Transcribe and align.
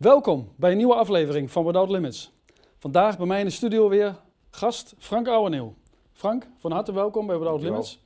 Welkom 0.00 0.48
bij 0.56 0.70
een 0.70 0.76
nieuwe 0.76 0.94
aflevering 0.94 1.50
van 1.50 1.64
Without 1.64 1.90
Limits. 1.90 2.32
Vandaag 2.78 3.16
bij 3.16 3.26
mij 3.26 3.38
in 3.38 3.44
de 3.44 3.50
studio 3.50 3.88
weer 3.88 4.20
gast 4.50 4.94
Frank 4.98 5.28
Ouweneel. 5.28 5.74
Frank, 6.12 6.46
van 6.58 6.72
harte 6.72 6.92
welkom 6.92 7.26
bij 7.26 7.38
Without 7.38 7.60
Dankjewel. 7.60 7.82
Limits. 7.82 8.00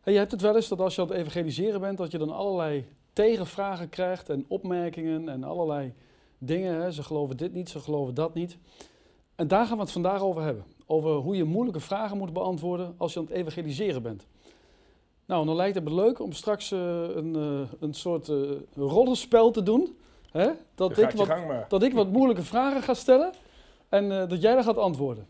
Hey, 0.00 0.12
je 0.12 0.18
hebt 0.18 0.30
het 0.30 0.40
wel 0.40 0.56
eens 0.56 0.68
dat 0.68 0.80
als 0.80 0.94
je 0.94 1.00
aan 1.02 1.08
het 1.08 1.16
evangeliseren 1.16 1.80
bent, 1.80 1.98
dat 1.98 2.10
je 2.10 2.18
dan 2.18 2.30
allerlei 2.30 2.86
tegenvragen 3.12 3.88
krijgt 3.88 4.28
en 4.28 4.44
opmerkingen 4.48 5.28
en 5.28 5.44
allerlei 5.44 5.94
dingen. 6.38 6.82
Hè. 6.82 6.92
Ze 6.92 7.02
geloven 7.02 7.36
dit 7.36 7.52
niet, 7.52 7.68
ze 7.68 7.80
geloven 7.80 8.14
dat 8.14 8.34
niet. 8.34 8.58
En 9.34 9.48
daar 9.48 9.66
gaan 9.66 9.76
we 9.76 9.82
het 9.82 9.92
vandaag 9.92 10.20
over 10.22 10.42
hebben. 10.42 10.64
Over 10.86 11.10
hoe 11.10 11.36
je 11.36 11.44
moeilijke 11.44 11.80
vragen 11.80 12.18
moet 12.18 12.32
beantwoorden 12.32 12.94
als 12.96 13.12
je 13.12 13.18
aan 13.18 13.24
het 13.24 13.34
evangeliseren 13.34 14.02
bent. 14.02 14.26
Nou, 15.26 15.46
dan 15.46 15.56
lijkt 15.56 15.74
het 15.74 15.84
me 15.84 15.94
leuk 15.94 16.18
om 16.18 16.32
straks 16.32 16.72
eh, 16.72 16.78
een, 17.14 17.36
eh, 17.36 17.72
een 17.80 17.94
soort 17.94 18.28
eh, 18.28 18.36
rollenspel 18.76 19.50
te 19.50 19.62
doen. 19.62 19.96
Hè? 20.38 20.50
Dat, 20.74 20.98
ik 20.98 21.10
wat, 21.10 21.28
dat 21.68 21.82
ik 21.82 21.92
wat 21.92 22.08
moeilijke 22.08 22.42
vragen 22.42 22.82
ga 22.82 22.94
stellen 22.94 23.32
en 23.88 24.12
eh, 24.12 24.28
dat 24.28 24.42
jij 24.42 24.54
daar 24.54 24.62
gaat 24.62 24.78
antwoorden. 24.78 25.26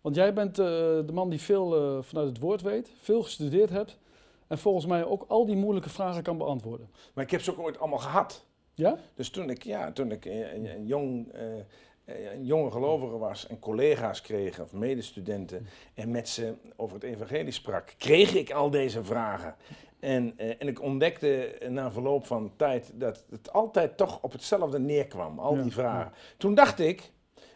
Want 0.00 0.14
jij 0.14 0.32
bent 0.32 0.58
eh, 0.58 0.66
de 0.66 1.12
man 1.12 1.30
die 1.30 1.40
veel 1.40 1.76
eh, 1.76 2.02
vanuit 2.02 2.28
het 2.28 2.38
woord 2.38 2.62
weet, 2.62 2.90
veel 3.00 3.22
gestudeerd 3.22 3.70
hebt 3.70 3.98
en 4.46 4.58
volgens 4.58 4.86
mij 4.86 5.04
ook 5.04 5.24
al 5.28 5.46
die 5.46 5.56
moeilijke 5.56 5.88
vragen 5.88 6.22
kan 6.22 6.38
beantwoorden. 6.38 6.90
Maar 7.14 7.24
ik 7.24 7.30
heb 7.30 7.40
ze 7.40 7.50
ook 7.50 7.58
ooit 7.58 7.78
allemaal 7.78 7.98
gehad. 7.98 8.44
Ja? 8.74 8.98
Dus 9.14 9.30
toen 9.30 9.50
ik, 9.50 9.62
ja, 9.62 9.92
toen 9.92 10.10
ik 10.10 10.24
een, 10.24 10.66
een 10.66 10.86
jong, 10.86 11.32
een 12.04 12.44
jonge 12.44 12.70
gelovige 12.70 13.18
was 13.18 13.46
en 13.46 13.58
collega's 13.58 14.20
kreeg, 14.20 14.60
of 14.60 14.72
medestudenten, 14.72 15.66
en 15.94 16.10
met 16.10 16.28
ze 16.28 16.54
over 16.76 16.94
het 16.94 17.04
evangelie 17.04 17.52
sprak, 17.52 17.94
kreeg 17.98 18.34
ik 18.34 18.50
al 18.50 18.70
deze 18.70 19.04
vragen. 19.04 19.54
En, 20.00 20.32
eh, 20.36 20.48
en 20.58 20.68
ik 20.68 20.82
ontdekte 20.82 21.58
na 21.68 21.90
verloop 21.90 22.26
van 22.26 22.52
tijd 22.56 22.90
dat 22.94 23.24
het 23.30 23.52
altijd 23.52 23.96
toch 23.96 24.18
op 24.22 24.32
hetzelfde 24.32 24.78
neerkwam, 24.78 25.38
al 25.38 25.56
Ja, 25.56 25.62
die 25.62 25.72
vragen. 25.72 26.12
Toen 26.36 26.54
dacht 26.54 26.78
ik, 26.78 27.10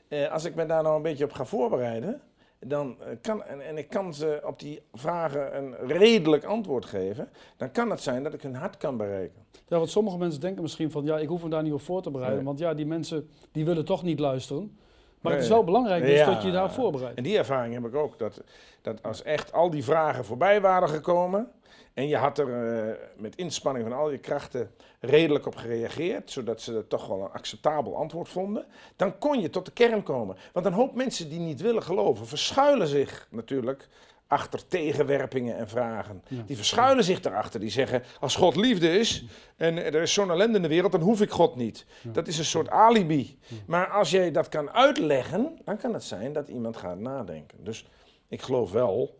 eh, 0.08 0.30
als 0.32 0.44
ik 0.44 0.54
me 0.54 0.66
daar 0.66 0.82
nou 0.82 0.96
een 0.96 1.02
beetje 1.02 1.24
op 1.24 1.32
ga 1.32 1.44
voorbereiden, 1.44 2.20
dan 2.58 2.96
eh, 3.00 3.06
kan, 3.20 3.44
en, 3.44 3.60
en 3.66 3.78
ik 3.78 3.88
kan 3.88 4.14
ze 4.14 4.40
op 4.44 4.58
die 4.58 4.82
vragen 4.92 5.56
een 5.56 5.74
redelijk 5.86 6.44
antwoord 6.44 6.84
geven, 6.84 7.28
dan 7.56 7.70
kan 7.70 7.90
het 7.90 8.00
zijn 8.00 8.22
dat 8.22 8.34
ik 8.34 8.42
hun 8.42 8.54
hart 8.54 8.76
kan 8.76 8.96
bereiken. 8.96 9.44
ja, 9.68 9.76
want 9.76 9.90
sommige 9.90 10.18
mensen 10.18 10.40
denken 10.40 10.62
misschien 10.62 10.90
van 10.90 11.04
ja, 11.04 11.18
ik 11.18 11.28
hoef 11.28 11.42
me 11.42 11.48
daar 11.48 11.62
niet 11.62 11.72
op 11.72 11.80
voor 11.82 12.02
te 12.02 12.10
bereiden, 12.10 12.36
Nee. 12.38 12.46
want 12.46 12.58
ja, 12.58 12.74
die 12.74 12.86
mensen 12.86 13.30
die 13.52 13.64
willen 13.64 13.84
toch 13.84 14.02
niet 14.02 14.18
luisteren. 14.18 14.76
Maar 15.20 15.32
het 15.32 15.42
is 15.42 15.48
wel 15.48 15.64
belangrijk 15.64 16.04
dus 16.04 16.18
Ja. 16.18 16.26
dat 16.26 16.40
je 16.42 16.46
je 16.48 16.54
daar 16.54 16.72
voorbereidt. 16.72 17.16
En 17.16 17.22
die 17.22 17.38
ervaring 17.38 17.74
heb 17.74 17.84
ik 17.84 17.94
ook. 17.94 18.18
Dat, 18.18 18.42
dat 18.82 19.02
als 19.02 19.22
echt 19.22 19.52
al 19.52 19.70
die 19.70 19.84
vragen 19.84 20.24
voorbij 20.24 20.60
waren 20.60 20.88
gekomen. 20.88 21.50
En 21.94 22.08
je 22.08 22.16
had 22.16 22.38
er 22.38 22.78
eh, 22.78 22.94
met 23.16 23.36
inspanning 23.36 23.88
van 23.88 23.98
al 23.98 24.10
je 24.10 24.18
krachten 24.18 24.70
redelijk 25.00 25.46
op 25.46 25.56
gereageerd. 25.56 26.30
Zodat 26.30 26.60
ze 26.60 26.72
het 26.72 26.88
toch 26.88 27.06
wel 27.06 27.20
een 27.20 27.32
acceptabel 27.32 27.96
antwoord 27.96 28.28
vonden. 28.28 28.64
Dan 28.96 29.18
kon 29.18 29.40
je 29.40 29.50
tot 29.50 29.64
de 29.64 29.72
kern 29.72 30.02
komen. 30.02 30.36
Want 30.52 30.66
een 30.66 30.72
hoop 30.72 30.94
mensen 30.94 31.28
die 31.28 31.40
niet 31.40 31.60
willen 31.60 31.82
geloven. 31.82 32.26
verschuilen 32.26 32.86
zich 32.86 33.26
natuurlijk 33.30 33.88
achter 34.26 34.66
tegenwerpingen 34.66 35.56
en 35.56 35.68
vragen. 35.68 36.22
Ja. 36.28 36.42
Die 36.46 36.56
verschuilen 36.56 37.04
zich 37.04 37.20
daarachter. 37.20 37.60
Die 37.60 37.70
zeggen: 37.70 38.02
Als 38.20 38.36
God 38.36 38.56
liefde 38.56 38.98
is. 38.98 39.24
en 39.56 39.76
er 39.76 40.02
is 40.02 40.12
zo'n 40.12 40.30
ellende 40.30 40.56
in 40.56 40.62
de 40.62 40.68
wereld. 40.68 40.92
dan 40.92 41.00
hoef 41.00 41.20
ik 41.20 41.30
God 41.30 41.56
niet. 41.56 41.86
Ja. 42.02 42.10
Dat 42.12 42.28
is 42.28 42.38
een 42.38 42.44
soort 42.44 42.70
alibi. 42.70 43.38
Maar 43.66 43.88
als 43.88 44.10
jij 44.10 44.30
dat 44.30 44.48
kan 44.48 44.70
uitleggen, 44.70 45.58
dan 45.64 45.76
kan 45.76 45.94
het 45.94 46.04
zijn 46.04 46.32
dat 46.32 46.48
iemand 46.48 46.76
gaat 46.76 46.98
nadenken. 46.98 47.64
Dus 47.64 47.86
ik 48.28 48.42
geloof 48.42 48.72
wel 48.72 49.18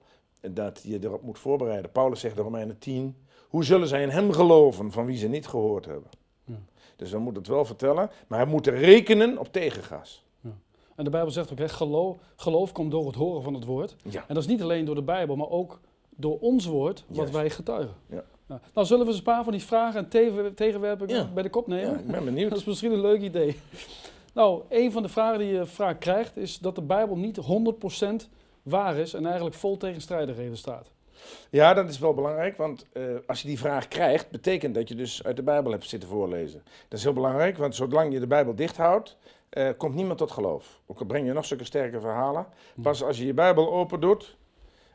dat 0.51 0.81
je 0.85 0.99
erop 1.03 1.23
moet 1.23 1.39
voorbereiden. 1.39 1.91
Paulus 1.93 2.21
zegt 2.21 2.37
in 2.37 2.43
Romeinen 2.43 2.79
10, 2.79 3.17
hoe 3.49 3.65
zullen 3.65 3.89
zij 3.89 4.03
in 4.03 4.09
hem 4.09 4.33
geloven 4.33 4.93
van 4.93 5.07
wie 5.07 5.17
ze 5.17 5.29
niet 5.29 5.47
gehoord 5.47 5.85
hebben? 5.85 6.11
Ja. 6.45 6.55
Dus 6.97 7.11
we 7.11 7.19
moeten 7.19 7.43
het 7.43 7.51
wel 7.51 7.65
vertellen, 7.65 8.11
maar 8.27 8.45
we 8.45 8.51
moeten 8.51 8.75
rekenen 8.75 9.39
op 9.39 9.53
tegengas. 9.53 10.25
En 10.97 11.05
de 11.05 11.11
Bijbel 11.11 11.31
zegt 11.31 11.53
ook, 11.53 11.59
hè, 11.59 11.69
geloof, 11.69 12.17
geloof 12.37 12.73
komt 12.73 12.91
door 12.91 13.07
het 13.07 13.15
horen 13.15 13.43
van 13.43 13.55
het 13.55 13.65
woord. 13.65 13.97
Ja. 14.11 14.21
En 14.29 14.35
dat 14.35 14.43
is 14.43 14.49
niet 14.49 14.63
alleen 14.63 14.85
door 14.85 14.95
de 14.95 15.03
Bijbel, 15.03 15.37
maar 15.37 15.49
ook 15.51 15.81
door 16.17 16.39
ons 16.39 16.67
woord, 16.67 17.05
wat 17.07 17.17
Juist. 17.17 17.33
wij 17.33 17.51
getuigen. 17.51 17.95
Ja. 18.07 18.25
Nou, 18.75 18.87
zullen 18.87 19.03
we 19.05 19.09
eens 19.11 19.19
een 19.19 19.25
paar 19.25 19.43
van 19.45 19.53
die 19.53 19.63
vragen 19.63 20.01
en 20.05 20.09
tegen- 20.09 20.55
tegenwerpingen 20.55 21.17
Ja. 21.17 21.29
bij 21.35 21.43
de 21.43 21.51
kop 21.51 21.67
nemen? 21.67 21.91
ja, 21.91 21.99
ik 21.99 22.07
ben 22.07 22.15
Dat 22.25 22.25
benieuwd. 22.25 22.57
is 22.57 22.65
misschien 22.65 22.93
een 22.93 23.01
leuk 23.01 23.21
idee. 23.21 23.57
Nou, 24.35 24.63
een 24.69 24.93
van 24.93 25.03
de 25.03 25.09
vragen 25.09 25.39
die 25.39 25.49
je 25.49 25.67
vaak 25.67 26.01
krijgt 26.01 26.37
is 26.37 26.59
dat 26.59 26.75
de 26.75 26.83
Bijbel 26.83 27.17
niet 27.17 27.37
100% 27.37 28.29
waar 28.63 28.97
is 28.97 29.15
en 29.15 29.27
eigenlijk 29.27 29.57
vol 29.57 29.77
tegenstrijdigheden 29.77 30.57
staat. 30.57 30.91
Ja, 31.51 31.75
dat 31.75 31.89
is 31.89 31.99
wel 31.99 32.15
belangrijk, 32.15 32.57
want 32.57 32.87
eh, 32.93 33.03
als 33.27 33.43
je 33.43 33.49
die 33.49 33.59
vraag 33.59 33.89
krijgt, 33.89 34.31
betekent 34.31 34.75
dat 34.75 34.89
je 34.89 34.95
dus 34.95 35.25
uit 35.25 35.37
de 35.37 35.43
Bijbel 35.43 35.73
hebt 35.73 35.89
zitten 35.89 36.09
voorlezen. 36.09 36.63
Dat 36.89 36.99
is 36.99 37.05
heel 37.05 37.13
belangrijk, 37.13 37.57
want 37.57 37.75
zolang 37.75 38.13
je 38.13 38.21
de 38.21 38.27
Bijbel 38.27 38.55
dicht 38.55 38.77
houdt, 38.77 39.17
eh, 39.49 39.69
komt 39.77 39.95
niemand 39.95 40.19
tot 40.19 40.31
geloof. 40.31 40.81
Ook 40.87 40.99
al 40.99 41.07
breng 41.07 41.27
je 41.27 41.33
nog 41.33 41.45
zulke 41.45 41.65
sterke 41.65 42.01
verhalen, 42.01 42.47
pas 42.83 43.03
als 43.03 43.19
je 43.19 43.27
je 43.27 43.35
Bijbel 43.35 43.73
open 43.73 44.01
doet, 44.01 44.37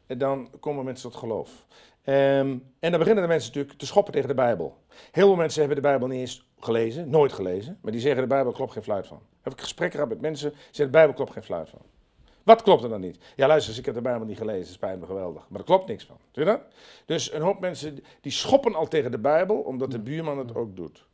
eh, 0.05 0.19
dan 0.19 0.49
komen 0.59 0.85
mensen 0.85 1.09
tot 1.09 1.19
geloof. 1.19 1.65
Ehm, 2.03 2.57
en 2.79 2.91
dan 2.91 2.99
beginnen 2.99 3.23
de 3.23 3.29
mensen 3.29 3.47
natuurlijk 3.47 3.79
te 3.79 3.85
schoppen 3.85 4.13
tegen 4.13 4.27
de 4.27 4.33
Bijbel. 4.33 4.77
Heel 5.11 5.27
veel 5.27 5.35
mensen 5.35 5.59
hebben 5.59 5.81
de 5.81 5.87
Bijbel 5.87 6.07
niet 6.07 6.19
eens 6.19 6.49
gelezen, 6.59 7.09
nooit 7.09 7.33
gelezen, 7.33 7.79
maar 7.81 7.91
die 7.91 8.01
zeggen 8.01 8.21
de 8.21 8.27
Bijbel 8.27 8.51
klopt 8.51 8.71
geen 8.71 8.83
fluit 8.83 9.07
van. 9.07 9.21
Heb 9.41 9.53
ik 9.53 9.59
gesprekken 9.59 9.99
gehad 9.99 10.13
met 10.13 10.21
mensen, 10.21 10.49
die 10.49 10.59
zeggen 10.61 10.85
de 10.85 10.91
Bijbel 10.91 11.13
klopt 11.13 11.31
geen 11.31 11.43
fluit 11.43 11.69
van. 11.69 11.81
Wat 12.47 12.61
klopt 12.61 12.83
er 12.83 12.89
dan 12.89 13.01
niet? 13.01 13.17
Ja, 13.35 13.47
luister 13.47 13.69
eens, 13.69 13.79
ik 13.79 13.85
heb 13.85 13.95
de 13.95 14.01
Bijbel 14.01 14.25
niet 14.25 14.37
gelezen, 14.37 14.73
spijt 14.73 14.99
me 14.99 15.05
geweldig. 15.05 15.45
Maar 15.49 15.59
er 15.59 15.65
klopt 15.65 15.87
niks 15.87 16.05
van. 16.05 16.17
Zie 16.31 16.43
je 16.43 16.49
dat? 16.49 16.61
Dus 17.05 17.33
een 17.33 17.41
hoop 17.41 17.59
mensen 17.59 18.03
die 18.21 18.31
schoppen 18.31 18.75
al 18.75 18.87
tegen 18.87 19.11
de 19.11 19.17
Bijbel, 19.17 19.55
omdat 19.55 19.91
de 19.91 19.99
buurman 19.99 20.37
het 20.37 20.55
ook 20.55 20.75
doet. 20.75 21.05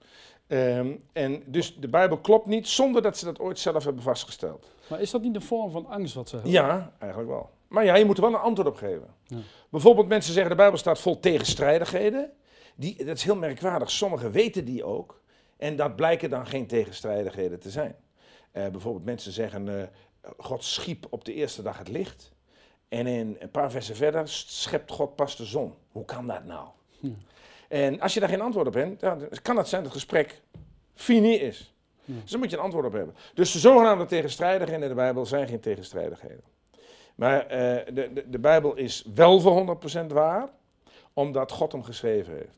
Ehm, 0.48 0.96
en 1.14 1.44
dus 1.46 1.76
de 1.76 1.88
Bijbel 1.88 2.18
klopt 2.18 2.46
niet 2.46 2.68
zonder 2.68 3.02
dat 3.02 3.18
ze 3.18 3.26
dat 3.26 3.40
ooit 3.40 3.60
zelf 3.60 3.84
hebben 3.84 4.04
vastgesteld. 4.04 4.72
Maar 4.88 5.02
is 5.02 5.12
dat 5.12 5.22
niet 5.22 5.36
een 5.36 5.42
vorm 5.42 5.72
van 5.72 5.86
angst 5.86 6.14
wat 6.14 6.30
ze 6.30 6.36
hebben? 6.36 6.54
Ja, 6.54 6.94
eigenlijk 7.00 7.32
wel. 7.32 7.50
Maar 7.68 7.86
ja, 7.86 7.96
je 7.96 8.06
moet 8.06 8.18
er 8.18 8.24
wel 8.24 8.34
een 8.34 8.40
antwoord 8.40 8.68
op 8.68 8.76
geven. 8.76 9.08
Ja. 9.26 9.38
Bijvoorbeeld 9.70 10.08
mensen 10.08 10.34
zeggen 10.34 10.52
de 10.52 10.58
Bijbel 10.58 10.78
staat 10.78 11.00
vol 11.00 11.20
tegenstrijdigheden. 11.20 12.32
Die, 12.76 13.06
dat 13.06 13.18
is 13.18 13.24
heel 13.24 13.36
merkwaardig. 13.36 13.92
Sommigen 13.92 14.32
weten 14.32 14.66
die 14.66 14.84
ook. 14.84 15.22
En 15.58 15.76
dat 15.76 15.96
blijken 15.96 16.30
dan 16.30 16.48
geen 16.48 16.68
tegenstrijdigheden 16.68 17.60
te 17.60 17.70
zijn. 17.70 17.96
Eh, 18.52 18.68
bijvoorbeeld 18.68 19.06
mensen 19.06 19.32
zeggen, 19.32 19.80
eh, 19.80 19.88
God 20.38 20.64
schiep 20.64 21.06
op 21.10 21.26
de 21.26 21.34
eerste 21.34 21.62
dag 21.62 21.78
het 21.78 21.88
licht. 21.88 22.32
En 22.90 23.08
in 23.08 23.36
een 23.40 23.52
paar 23.52 23.72
versen 23.72 23.96
verder 23.96 24.28
schept 24.28 24.92
God 24.92 25.16
pas 25.16 25.36
de 25.36 25.46
zon. 25.46 25.74
Hoe 25.92 26.06
kan 26.06 26.28
dat 26.28 26.46
nou? 26.46 26.68
Ja. 27.00 27.10
En 27.68 28.00
als 28.00 28.14
je 28.14 28.20
daar 28.20 28.30
geen 28.30 28.42
antwoord 28.42 28.68
op 28.68 28.74
hebt, 28.74 29.00
dan 29.00 29.28
kan 29.42 29.58
het 29.58 29.68
zijn 29.68 29.84
dat 29.84 29.94
het 29.94 30.02
gesprek 30.02 30.42
fini 30.96 31.34
is. 31.34 31.74
Ja. 32.06 32.14
Dus 32.22 32.32
daar 32.32 32.40
moet 32.40 32.50
je 32.50 32.58
een 32.58 32.64
antwoord 32.64 32.86
op 32.86 32.94
hebben. 32.94 33.16
Dus 33.34 33.52
de 33.52 33.60
zogenaamde 33.60 34.06
tegenstrijdigheden 34.06 34.84
in 34.84 34.90
de 34.90 34.96
Bijbel 34.96 35.26
zijn 35.26 35.48
geen 35.48 35.60
tegenstrijdigheden. 35.60 36.44
Maar 37.16 37.46
eh, 37.48 37.86
de, 37.94 38.14
de, 38.14 38.30
de 38.30 38.40
Bijbel 38.40 38.76
is 38.76 39.06
wel 39.14 39.40
voor 39.40 39.78
100% 40.04 40.06
waar, 40.08 40.50
omdat 41.14 41.52
God 41.52 41.72
hem 41.72 41.84
geschreven 41.84 42.34
heeft. 42.34 42.58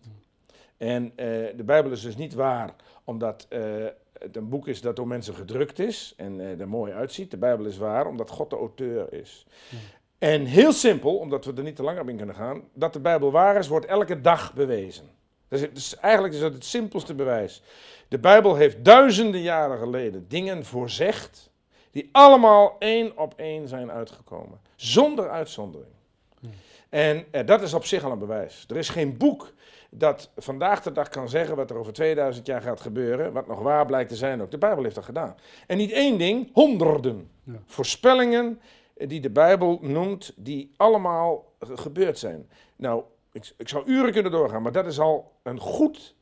En 0.78 1.12
eh, 1.16 1.28
de 1.56 1.64
Bijbel 1.66 1.92
is 1.92 2.02
dus 2.02 2.16
niet 2.16 2.34
waar 2.34 2.76
omdat 3.04 3.46
eh, 3.50 3.86
het 4.20 4.36
een 4.36 4.50
boek 4.50 4.68
is 4.68 4.82
dat 4.82 4.96
door 4.96 5.08
mensen 5.08 5.34
gedrukt 5.34 5.80
is 5.80 6.14
en 6.18 6.40
eh, 6.40 6.60
er 6.60 6.68
mooi 6.68 6.94
uitziet. 6.94 7.32
De 7.32 7.38
Bijbel 7.38 7.66
is 7.66 7.78
waar 7.78 8.08
omdat 8.08 8.30
God 8.30 8.50
de 8.50 8.56
auteur 8.56 9.14
is. 9.14 9.46
Ja. 9.70 9.78
En 10.18 10.46
heel 10.46 10.72
simpel, 10.72 11.18
omdat 11.18 11.46
we 11.46 11.54
er 11.54 11.64
niet 11.64 11.76
te 11.76 11.84
lang 11.84 12.00
op 12.00 12.10
in 12.10 12.18
kunnen 12.18 12.36
gaan, 12.36 12.64
dat 12.74 12.94
de 12.94 13.00
Bijbel 13.00 13.32
waar 13.32 13.58
is, 13.58 13.68
wordt 13.68 13.86
elke 13.86 14.22
dag 14.22 14.54
bewezen. 14.54 15.10
Dus, 15.48 15.62
het 15.62 15.78
is, 15.78 15.96
eigenlijk 15.96 16.34
is 16.34 16.40
dat 16.40 16.54
het 16.54 16.66
simpelste 16.66 17.14
bewijs. 17.14 17.62
De 18.08 18.20
Bijbel 18.20 18.56
heeft 18.56 18.86
duizenden 18.86 19.42
jaren 19.42 19.78
geleden 19.78 20.28
dingen 20.28 20.66
voorzegd 20.66 21.52
die 21.92 22.10
allemaal 22.12 22.76
één 22.80 23.18
op 23.18 23.34
één 23.38 23.68
zijn 23.68 23.92
uitgekomen. 23.92 24.60
Zonder 24.76 25.30
uitzondering. 25.30 25.92
Ja. 26.40 26.50
En 26.90 27.26
eh, 27.32 27.46
dat 27.46 27.62
is 27.62 27.74
op 27.74 27.86
zich 27.86 28.04
al 28.04 28.12
een 28.12 28.20
bewijs. 28.20 28.66
Er 28.70 28.78
is 28.78 28.90
geen 28.90 29.18
boek 29.18 29.54
dat 29.98 30.32
vandaag 30.38 30.82
de 30.82 30.92
dag 30.92 31.10
kan 31.10 31.30
zeggen 31.30 31.56
wat 31.56 31.70
er 31.70 31.78
over 31.78 31.94
2000 31.94 32.46
jaar 32.48 32.62
gaat 32.62 32.82
gebeuren, 32.82 33.34
wat 33.34 33.48
nog 33.48 33.60
waar 33.60 33.86
blijkt 33.86 34.10
te 34.10 34.16
zijn 34.16 34.42
ook. 34.42 34.52
De 34.52 34.58
Bijbel 34.58 34.84
heeft 34.84 34.96
dat 34.96 35.04
gedaan. 35.06 35.36
En 35.68 35.78
niet 35.78 35.92
één 35.92 36.18
ding, 36.18 36.50
honderden 36.54 37.30
Ja. 37.44 37.54
voorspellingen 37.66 38.60
die 38.94 39.22
de 39.22 39.30
Bijbel 39.30 39.80
noemt, 39.82 40.34
die 40.36 40.72
allemaal 40.78 41.46
ge- 41.60 41.78
gebeurd 41.78 42.20
zijn. 42.20 42.50
Nou, 42.76 43.04
ik, 43.32 43.54
ik 43.58 43.70
zou 43.70 43.86
uren 43.86 44.12
kunnen 44.12 44.32
doorgaan, 44.32 44.62
maar 44.62 44.72
dat 44.72 44.86
is 44.86 45.00
al 45.00 45.32
een 45.44 45.60
goed 45.60 46.16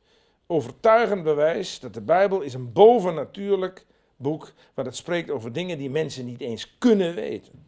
overtuigend 0.46 1.22
bewijs 1.22 1.80
dat 1.80 1.94
de 1.94 2.00
Bijbel 2.00 2.40
is 2.40 2.54
een 2.54 2.72
bovennatuurlijk 2.72 3.86
boek, 4.16 4.52
waar 4.74 4.84
het 4.84 4.96
spreekt 4.96 5.30
over 5.30 5.52
dingen 5.52 5.78
die 5.78 5.90
mensen 5.90 6.24
niet 6.24 6.40
eens 6.40 6.78
kunnen 6.78 7.14
weten. 7.14 7.64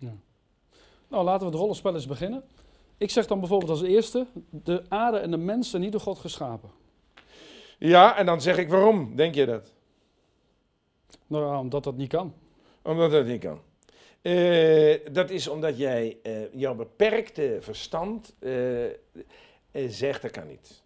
Nou, 1.09 1.25
laten 1.25 1.41
we 1.41 1.47
het 1.53 1.55
rollenspel 1.61 1.95
eens 1.95 2.07
beginnen. 2.07 2.43
Ik 2.99 3.11
zeg 3.11 3.27
dan 3.27 3.39
bijvoorbeeld 3.39 3.71
als 3.71 3.83
eerste, 3.83 4.27
de 4.51 4.83
aarde 4.89 5.19
en 5.19 5.31
de 5.31 5.37
mens 5.37 5.71
zijn 5.71 5.83
niet 5.83 5.93
door 5.93 6.01
God 6.01 6.19
geschapen. 6.19 6.71
Ja, 7.79 8.17
en 8.17 8.27
dan 8.27 8.41
zeg 8.41 8.59
ik 8.59 8.69
waarom, 8.69 9.17
denk 9.17 9.35
je 9.35 9.47
dat? 9.47 9.73
Nou, 11.27 11.59
omdat 11.59 11.85
dat 11.85 11.97
niet 11.97 12.09
kan. 12.09 12.35
Omdat 12.83 13.11
dat 13.11 13.27
niet 13.27 13.41
kan. 13.41 13.61
Eh, 14.23 14.97
dat 15.13 15.31
is 15.31 15.49
omdat 15.49 15.79
jij 15.79 16.19
eh, 16.23 16.53
jouw 16.53 16.75
beperkte 16.75 17.59
verstand 17.61 18.35
eh, 18.39 18.53
zegt 19.89 20.23
dat 20.23 20.31
kan 20.31 20.47
niet. 20.47 20.85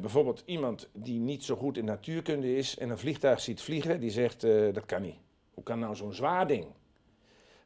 Bijvoorbeeld 0.00 0.42
iemand 0.44 0.88
die 0.92 1.18
niet 1.18 1.44
zo 1.44 1.56
goed 1.56 1.76
in 1.76 1.84
natuurkunde 1.84 2.56
is 2.56 2.78
en 2.78 2.90
een 2.90 2.98
vliegtuig 2.98 3.40
ziet 3.40 3.60
vliegen, 3.60 4.00
die 4.00 4.10
zegt 4.10 4.40
dat 4.72 4.86
kan 4.86 5.02
niet. 5.02 5.16
Hoe 5.54 5.62
kan 5.62 5.78
nou 5.78 5.96
zo'n 5.96 6.12
zwaar 6.12 6.46
ding 6.46 6.66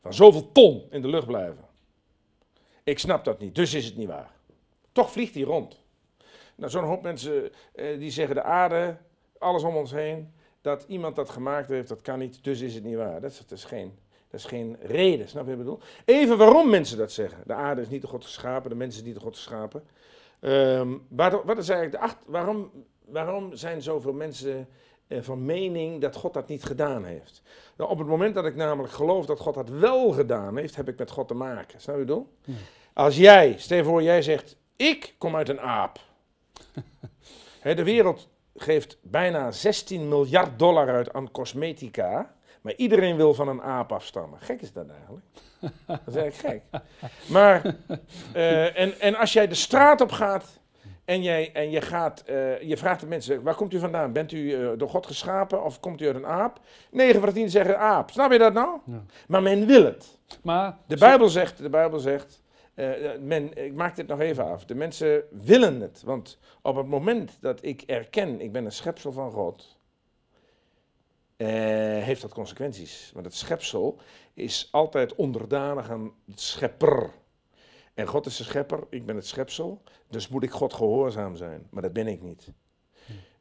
van 0.01 0.15
zoveel 0.15 0.53
ton 0.53 0.83
in 0.91 1.03
de 1.03 1.09
lucht 1.09 1.27
blijven? 1.27 1.65
Ik 2.85 2.99
snap 2.99 3.25
dat 3.25 3.39
niet, 3.39 3.55
dus 3.55 3.75
is 3.75 3.85
het 3.85 3.97
niet 3.97 4.09
waar. 4.09 4.31
Toch 4.93 5.13
vliegt 5.13 5.35
hij 5.35 5.43
rond. 5.43 5.81
Nou, 6.55 6.71
zo'n 6.71 6.85
hoop 6.85 7.03
mensen 7.03 7.53
eh, 7.75 7.99
die 7.99 8.11
zeggen 8.11 8.35
de 8.35 8.43
aarde, 8.43 8.97
alles 9.39 9.63
om 9.63 9.77
ons 9.77 9.91
heen, 9.91 10.33
dat 10.61 10.85
iemand 10.89 11.17
dat 11.17 11.31
gemaakt 11.31 11.69
heeft, 11.69 11.89
dat 11.89 12.03
kan 12.03 12.19
niet, 12.19 12.45
dus 12.45 12.61
is 12.61 12.75
het 12.75 12.85
niet 12.85 12.97
waar. 12.97 13.21
Dat 13.21 13.45
is, 13.49 13.65
geen, 13.65 13.99
dat 14.31 14.41
is 14.41 14.47
geen 14.47 14.77
reden, 14.81 15.29
snap 15.29 15.43
je 15.43 15.51
wat 15.51 15.59
ik 15.59 15.65
bedoel? 15.65 15.81
Even 16.05 16.39
waarom 16.39 16.71
mensen 16.71 16.99
dat 16.99 17.13
zeggen. 17.13 17.43
De 17.47 17.55
aarde 17.55 17.81
is 17.81 17.89
niet 17.89 18.03
de 18.03 18.09
God 18.09 18.25
geschapen, 18.25 18.71
de 18.71 18.77
mensen 18.77 19.01
is 19.01 19.07
niet 19.07 19.17
de 19.17 19.21
God 19.21 19.37
geschapen. 19.37 19.85
Ehm, 20.41 20.93
wat, 21.09 21.45
wat 21.45 21.59
is 21.59 21.69
eigenlijk 21.69 22.03
de 22.03 22.11
acht, 22.11 22.17
waarom, 22.27 22.71
waarom 23.05 23.55
zijn 23.55 23.83
zoveel 23.83 24.13
mensen 24.13 24.69
van 25.09 25.45
mening 25.45 26.01
dat 26.01 26.17
God 26.17 26.35
dat 26.35 26.49
niet 26.49 26.65
gedaan 26.65 27.05
heeft? 27.05 27.43
Nou, 27.77 27.91
op 27.91 27.99
het 27.99 28.07
moment 28.07 28.35
dat 28.35 28.45
ik 28.45 28.57
namelijk 28.57 28.93
geloof 28.93 29.27
dat 29.27 29.41
God 29.41 29.55
dat 29.55 29.69
wel 29.69 30.11
gedaan 30.11 30.57
heeft, 30.57 30.77
heb 30.77 30.89
ik 30.89 30.99
met 30.99 31.11
God 31.11 31.29
te 31.29 31.35
maken. 31.35 31.81
Snap 31.81 31.97
je? 31.97 32.23
Ja. 32.45 32.55
Als 32.93 33.17
jij, 33.17 33.55
stel 33.59 33.77
je 33.77 33.85
voor, 33.85 34.03
jij 34.03 34.23
zegt, 34.23 34.57
ik 34.77 35.15
kom 35.19 35.37
uit 35.37 35.49
een 35.49 35.61
aap. 35.61 36.01
De 37.63 37.85
wereld 37.85 38.29
geeft 38.57 38.99
bijna 39.03 39.51
16 39.51 40.09
miljard 40.09 40.59
dollar 40.59 40.89
uit 40.89 41.13
aan 41.13 41.31
cosmetica. 41.31 42.35
Maar 42.61 42.75
iedereen 42.77 43.17
wil 43.17 43.35
van 43.35 43.49
een 43.49 43.63
aap 43.63 43.93
afstammen. 43.93 44.41
Gek 44.41 44.61
is 44.61 44.73
dat 44.73 44.89
eigenlijk. 44.89 45.25
Dat 45.87 46.01
is 46.07 46.15
eigenlijk 46.15 46.63
gek. 46.71 46.83
Maar, 47.29 47.63
eh, 48.33 48.79
en, 48.79 49.01
en 49.01 49.15
als 49.15 49.33
jij 49.33 49.49
de 49.49 49.55
straat 49.55 50.01
op 50.01 50.13
gaat 50.13 50.61
en, 51.05 51.23
jij, 51.23 51.53
en 51.53 51.71
je, 51.71 51.81
gaat, 51.81 52.21
eh, 52.21 52.61
je 52.61 52.77
vraagt 52.77 53.01
de 53.01 53.07
mensen, 53.07 53.43
waar 53.43 53.55
komt 53.55 53.75
u 53.75 53.79
vandaan? 53.79 54.13
Bent 54.13 54.33
u 54.33 54.55
eh, 54.55 54.71
door 54.77 54.89
God 54.89 55.07
geschapen 55.07 55.65
of 55.65 55.81
komt 55.81 56.01
u 56.01 56.07
uit 56.07 56.17
een 56.17 56.27
aap? 56.27 56.61
9 56.91 57.21
van 57.21 57.29
de 57.29 57.35
10 57.35 57.51
zeggen 57.51 57.79
aap. 57.79 58.11
Snap 58.11 58.33
je 58.33 58.39
dat 58.39 58.53
nou? 58.53 58.79
Ja. 58.87 59.05
Maar 59.29 59.43
men 59.43 59.67
wil 59.67 59.85
het. 59.85 60.19
Maar 60.43 60.79
De 60.87 60.97
Bijbel 60.97 61.29
zegt, 61.29 61.59
de 61.59 61.69
Bijbel 61.69 61.99
zegt 61.99 62.43
eh, 62.75 62.91
men, 63.21 63.65
ik 63.65 63.75
maak 63.75 63.97
dit 63.97 64.07
nog 64.07 64.21
even 64.21 64.45
af. 64.45 64.65
De 64.65 64.75
mensen 64.75 65.23
willen 65.31 65.81
het. 65.81 66.03
Want 66.05 66.39
op 66.63 66.77
het 66.77 66.87
moment 66.87 67.39
dat 67.41 67.65
ik 67.65 67.83
erken, 67.83 68.41
ik 68.41 68.53
ben 68.53 68.65
een 68.65 68.73
schepsel 68.73 69.13
van 69.13 69.31
God, 69.31 69.81
heeft 71.37 72.23
dat 72.23 72.35
consequenties. 72.35 73.11
Want 73.15 73.27
het 73.27 73.35
schepsel 73.35 73.99
is 74.35 74.69
altijd 74.71 75.15
onderdanig 75.15 75.91
aan 75.91 76.13
het 76.27 76.41
schepper. 76.41 77.11
En 77.95 78.07
God 78.07 78.27
is 78.27 78.37
de 78.37 78.45
schepper, 78.45 78.87
ik 78.91 79.07
ben 79.07 79.17
het 79.17 79.27
schepsel. 79.27 79.83
Dus 80.09 80.29
moet 80.29 80.43
ik 80.43 80.51
God 80.51 80.73
gehoorzaam 80.73 81.37
zijn. 81.37 81.67
Maar 81.71 81.83
dat 81.83 81.93
ben 81.93 82.07
ik 82.07 82.23
niet. 82.23 82.53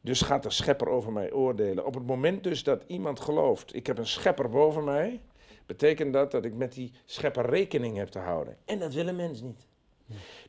Dus 0.02 0.22
gaat 0.22 0.44
de 0.44 0.50
schepper 0.50 0.90
over 0.90 1.12
mij 1.12 1.32
oordelen. 1.32 1.86
Op 1.86 1.94
het 1.94 2.06
moment 2.06 2.44
dus 2.44 2.64
dat 2.64 2.84
iemand 2.88 3.20
gelooft, 3.20 3.76
ik 3.76 3.88
heb 3.88 3.98
een 3.98 4.08
schepper 4.08 4.50
boven 4.50 4.84
mij, 4.84 5.22
betekent 5.66 6.14
dat 6.14 6.32
dat 6.32 6.46
ik 6.46 6.54
met 6.54 6.74
die 6.74 6.92
schepper 7.06 7.46
rekening 7.46 7.98
heb 7.98 8.08
te 8.08 8.20
houden. 8.20 8.58
En 8.66 8.80
dat 8.80 8.94
wil 8.94 9.08
een 9.08 9.16
mens 9.16 9.42
niet. 9.42 9.68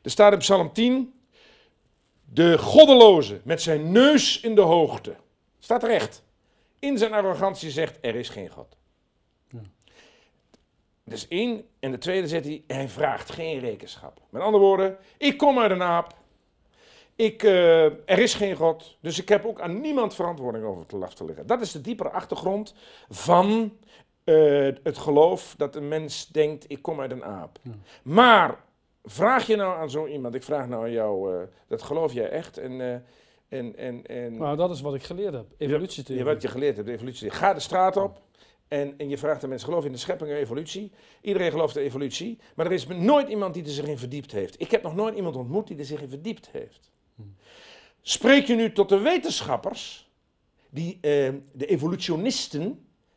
Er 0.01 0.11
staat 0.11 0.33
in 0.33 0.39
Psalm 0.39 0.73
10, 0.73 1.13
de 2.25 2.57
goddeloze 2.57 3.41
met 3.43 3.61
zijn 3.61 3.91
neus 3.91 4.39
in 4.39 4.55
de 4.55 4.61
hoogte, 4.61 5.15
staat 5.59 5.83
recht, 5.83 6.23
in 6.79 6.97
zijn 6.97 7.13
arrogantie 7.13 7.71
zegt, 7.71 7.97
er 8.01 8.15
is 8.15 8.29
geen 8.29 8.49
God. 8.49 8.77
Is 11.05 11.27
één. 11.27 11.65
En 11.79 11.91
de 11.91 11.97
tweede 11.97 12.27
zegt 12.27 12.45
hij, 12.45 12.63
hij 12.67 12.89
vraagt 12.89 13.31
geen 13.31 13.59
rekenschap. 13.59 14.21
Met 14.29 14.41
andere 14.41 14.63
woorden, 14.63 14.97
ik 15.17 15.37
kom 15.37 15.59
uit 15.59 15.71
een 15.71 15.81
aap. 15.81 16.13
Ik, 17.15 17.43
eh, 17.43 17.85
er 17.85 18.19
is 18.19 18.33
geen 18.33 18.55
God, 18.55 18.97
dus 18.99 19.19
ik 19.19 19.29
heb 19.29 19.45
ook 19.45 19.61
aan 19.61 19.81
niemand 19.81 20.15
verantwoording 20.15 20.65
over 20.65 20.85
te 20.85 20.97
af 20.97 21.13
te 21.13 21.25
leggen. 21.25 21.47
Dat 21.47 21.61
is 21.61 21.71
de 21.71 21.81
diepere 21.81 22.09
achtergrond 22.09 22.73
van 23.09 23.77
eh, 24.23 24.69
het 24.83 24.97
geloof 24.97 25.55
dat 25.57 25.75
een 25.75 25.87
mens 25.87 26.27
denkt, 26.27 26.65
ik 26.67 26.81
kom 26.81 27.01
uit 27.01 27.11
een 27.11 27.23
aap. 27.23 27.59
Ja. 27.61 27.71
Maar 28.03 28.59
vraag 29.03 29.47
je 29.47 29.55
nou 29.55 29.77
aan 29.77 29.89
zo 29.89 30.07
iemand, 30.07 30.35
ik 30.35 30.43
vraag 30.43 30.67
nou 30.67 30.83
aan 30.83 30.91
jou, 30.91 31.33
eh, 31.33 31.41
dat 31.67 31.81
geloof 31.81 32.13
jij 32.13 32.29
echt? 32.29 32.57
En, 32.57 32.81
en, 33.49 33.75
en, 33.77 34.05
en 34.05 34.37
nou, 34.37 34.57
dat 34.57 34.71
is 34.71 34.81
wat 34.81 34.95
ik 34.95 35.03
geleerd 35.03 35.33
heb. 35.33 35.45
Evolutietheorie. 35.57 36.25
ja, 36.25 36.31
wat 36.31 36.41
je 36.41 36.47
geleerd 36.47 36.75
hebt, 36.75 36.87
de 36.87 36.93
evolutie. 36.93 37.29
Ga 37.29 37.53
de 37.53 37.59
straat 37.59 37.97
op 37.97 38.21
en, 38.73 38.93
en 38.97 39.09
je 39.09 39.17
vraagt 39.17 39.41
de 39.41 39.47
mensen, 39.47 39.67
geloof 39.67 39.85
in 39.85 39.91
de 39.91 39.97
schepping 39.97 40.31
en 40.31 40.37
evolutie? 40.37 40.91
Iedereen 41.21 41.51
gelooft 41.51 41.77
in 41.77 41.83
evolutie, 41.83 42.39
maar 42.55 42.65
er 42.65 42.71
is 42.71 42.87
nooit 42.87 43.27
iemand 43.27 43.53
die 43.53 43.63
er 43.63 43.69
zich 43.69 43.85
in 43.85 43.97
verdiept 43.97 44.31
heeft. 44.31 44.61
Ik 44.61 44.71
heb 44.71 44.83
nog 44.83 44.95
nooit 44.95 45.15
iemand 45.15 45.35
ontmoet 45.35 45.67
die 45.67 45.77
er 45.77 45.85
zich 45.85 46.01
in 46.01 46.09
verdiept 46.09 46.49
heeft. 46.51 46.91
Spreek 48.01 48.45
je 48.45 48.55
nu 48.55 48.71
tot 48.71 48.89
de 48.89 48.99
wetenschappers, 48.99 50.11
die, 50.69 50.93
eh, 51.01 51.33
de 51.51 51.65
evolutionisten, 51.65 52.61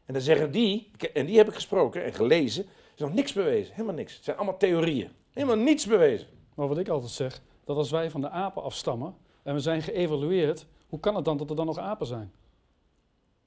en 0.04 0.12
dan 0.12 0.22
zeggen 0.22 0.50
die, 0.50 0.90
en 1.12 1.26
die 1.26 1.36
heb 1.36 1.48
ik 1.48 1.54
gesproken 1.54 2.04
en 2.04 2.14
gelezen, 2.14 2.64
er 2.64 2.70
is 2.94 3.00
nog 3.00 3.14
niks 3.14 3.32
bewezen, 3.32 3.74
helemaal 3.74 3.94
niks. 3.94 4.14
Het 4.14 4.24
zijn 4.24 4.36
allemaal 4.36 4.58
theorieën, 4.58 5.10
helemaal 5.30 5.56
niets 5.56 5.86
bewezen. 5.86 6.26
Maar 6.54 6.68
wat 6.68 6.78
ik 6.78 6.88
altijd 6.88 7.12
zeg, 7.12 7.42
dat 7.64 7.76
als 7.76 7.90
wij 7.90 8.10
van 8.10 8.20
de 8.20 8.30
apen 8.30 8.62
afstammen 8.62 9.16
en 9.42 9.54
we 9.54 9.60
zijn 9.60 9.82
geëvalueerd, 9.82 10.66
hoe 10.86 11.00
kan 11.00 11.14
het 11.14 11.24
dan 11.24 11.36
dat 11.36 11.50
er 11.50 11.56
dan 11.56 11.66
nog 11.66 11.78
apen 11.78 12.06
zijn? 12.06 12.32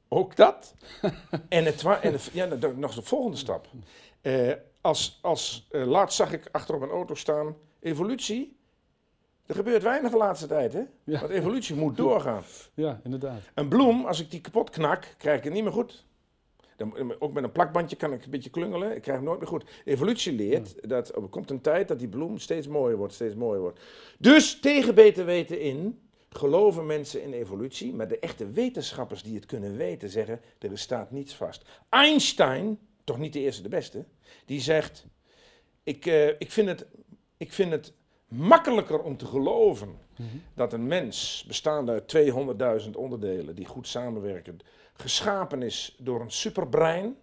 Ook 0.10 0.36
dat. 0.36 0.76
en 1.50 1.66
het, 1.66 1.84
en 1.84 2.12
het- 2.12 2.30
ja, 2.34 2.46
nog 2.76 2.94
de 2.94 3.02
volgende 3.02 3.38
stap. 3.38 3.68
Eh, 4.22 4.52
als, 4.82 5.20
als, 5.22 5.68
eh, 5.72 5.86
laatst 5.86 6.18
zag 6.18 6.34
ik 6.34 6.50
achter 6.52 6.76
op 6.76 6.82
een 6.82 6.90
auto 6.90 7.16
staan, 7.16 7.56
evolutie. 7.80 8.58
Er 9.46 9.56
gebeurt 9.56 9.84
weinig 9.84 10.12
de 10.12 10.18
laatste 10.18 10.48
tijd, 10.48 10.74
hè? 10.74 10.82
Ja. 11.04 11.20
Want 11.20 11.32
evolutie 11.32 11.76
moet 11.76 11.98
doorgaan. 11.98 12.44
Ja, 12.74 13.00
inderdaad. 13.04 13.42
Een 13.54 13.68
bloem, 13.68 14.06
als 14.06 14.20
ik 14.20 14.32
die 14.32 14.42
kapot 14.42 14.70
knak, 14.70 15.16
krijg 15.18 15.38
ik 15.38 15.44
het 15.44 15.54
niet 15.54 15.64
meer 15.64 15.72
goed. 15.72 16.06
Dan, 16.76 17.16
ook 17.20 17.34
met 17.34 17.44
een 17.44 17.52
plakbandje 17.52 17.96
kan 17.96 18.14
ik 18.14 18.24
een 18.24 18.32
beetje 18.32 18.50
klungelen, 18.50 18.96
ik 18.96 19.02
krijg 19.02 19.18
hem 19.18 19.28
nooit 19.28 19.40
meer 19.40 19.48
goed. 19.48 19.64
Evolutie 19.86 20.34
leert 20.34 20.90
dat 20.90 21.16
er 21.16 21.22
komt 21.22 21.50
een 21.50 21.62
tijd 21.62 21.88
dat 21.88 22.00
die 22.00 22.08
bloem 22.08 22.38
steeds 22.38 22.68
mooier 22.68 22.98
wordt, 22.98 23.14
steeds 23.14 23.36
mooier 23.36 23.62
wordt. 23.62 23.80
Dus 24.18 24.60
tegen 24.60 24.96
beter 24.96 25.26
weten 25.26 25.60
in, 25.62 26.00
geloven 26.30 26.86
mensen 26.86 27.24
in 27.24 27.34
evolutie, 27.34 27.94
maar 27.94 28.08
de 28.08 28.20
echte 28.20 28.52
wetenschappers 28.52 29.24
die 29.24 29.36
het 29.36 29.46
kunnen 29.46 29.78
weten 29.78 30.10
zeggen, 30.10 30.42
er 30.60 30.78
staat 30.78 31.12
niets 31.12 31.36
vast. 31.36 31.66
Einstein, 31.90 32.80
toch 33.04 33.18
niet 33.18 33.34
de 33.34 33.40
eerste 33.40 33.62
de 33.62 33.70
beste, 33.70 34.06
die 34.46 34.62
zegt, 34.62 35.06
ik, 35.84 36.06
eh, 36.06 36.28
ik, 36.28 36.52
vind, 36.52 36.68
het, 36.68 36.86
ik 37.38 37.54
vind 37.54 37.72
het 37.72 37.94
makkelijker 38.28 39.02
om 39.02 39.18
te 39.18 39.26
geloven 39.26 39.98
dat 40.54 40.74
een 40.74 40.88
mens, 40.88 41.44
bestaande 41.48 41.92
uit 41.92 42.16
200.000 42.86 42.90
onderdelen 42.92 43.56
die 43.56 43.66
goed 43.66 43.88
samenwerken, 43.88 44.60
geschapen 44.94 45.62
is 45.62 45.96
door 46.00 46.22
een 46.22 46.32
superbrein, 46.32 47.18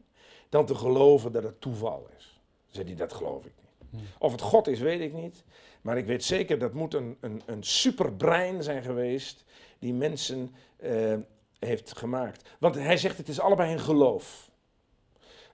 dan 0.49 0.67
te 0.67 0.75
geloven 0.75 1.33
dat 1.33 1.43
het 1.43 1.61
toeval 1.61 2.09
is. 2.19 2.41
Zegt 2.67 2.87
hij, 2.87 2.97
dat 2.97 3.13
geloof 3.13 3.45
ik 3.45 3.53
niet. 3.61 4.03
Of 4.19 4.33
het 4.33 4.41
God 4.41 4.67
is, 4.67 4.81
weet 4.81 5.01
ik 5.01 5.13
niet. 5.13 5.45
Maar 5.87 5.99
ik 5.99 6.07
weet 6.07 6.25
zeker, 6.25 6.59
dat 6.59 6.73
moet 6.73 6.95
een, 6.95 7.17
een, 7.21 7.43
een 7.47 7.63
superbrein 7.63 8.63
zijn 8.63 8.83
geweest 8.83 9.45
die 9.79 9.95
mensen 9.95 10.55
eh, 10.77 11.15
heeft 11.59 11.99
gemaakt. 11.99 12.51
Want 12.59 12.75
hij 12.75 12.97
zegt, 12.97 13.17
het 13.17 13.29
is 13.29 13.41
allebei 13.41 13.73
een 13.73 13.81
geloof. 13.81 14.51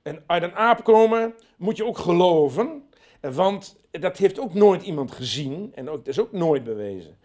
En 0.02 0.22
uit 0.26 0.42
een 0.42 0.54
aap 0.54 0.84
komen 0.84 1.34
moet 1.56 1.76
je 1.76 1.84
ook 1.84 1.98
geloven, 1.98 2.82
want 3.20 3.76
dat 3.90 4.16
heeft 4.16 4.40
ook 4.40 4.54
nooit 4.54 4.82
iemand 4.82 5.12
gezien 5.12 5.72
en 5.74 5.88
ook, 5.88 5.96
dat 5.96 6.06
is 6.06 6.20
ook 6.20 6.32
nooit 6.32 6.64
bewezen. 6.64 7.18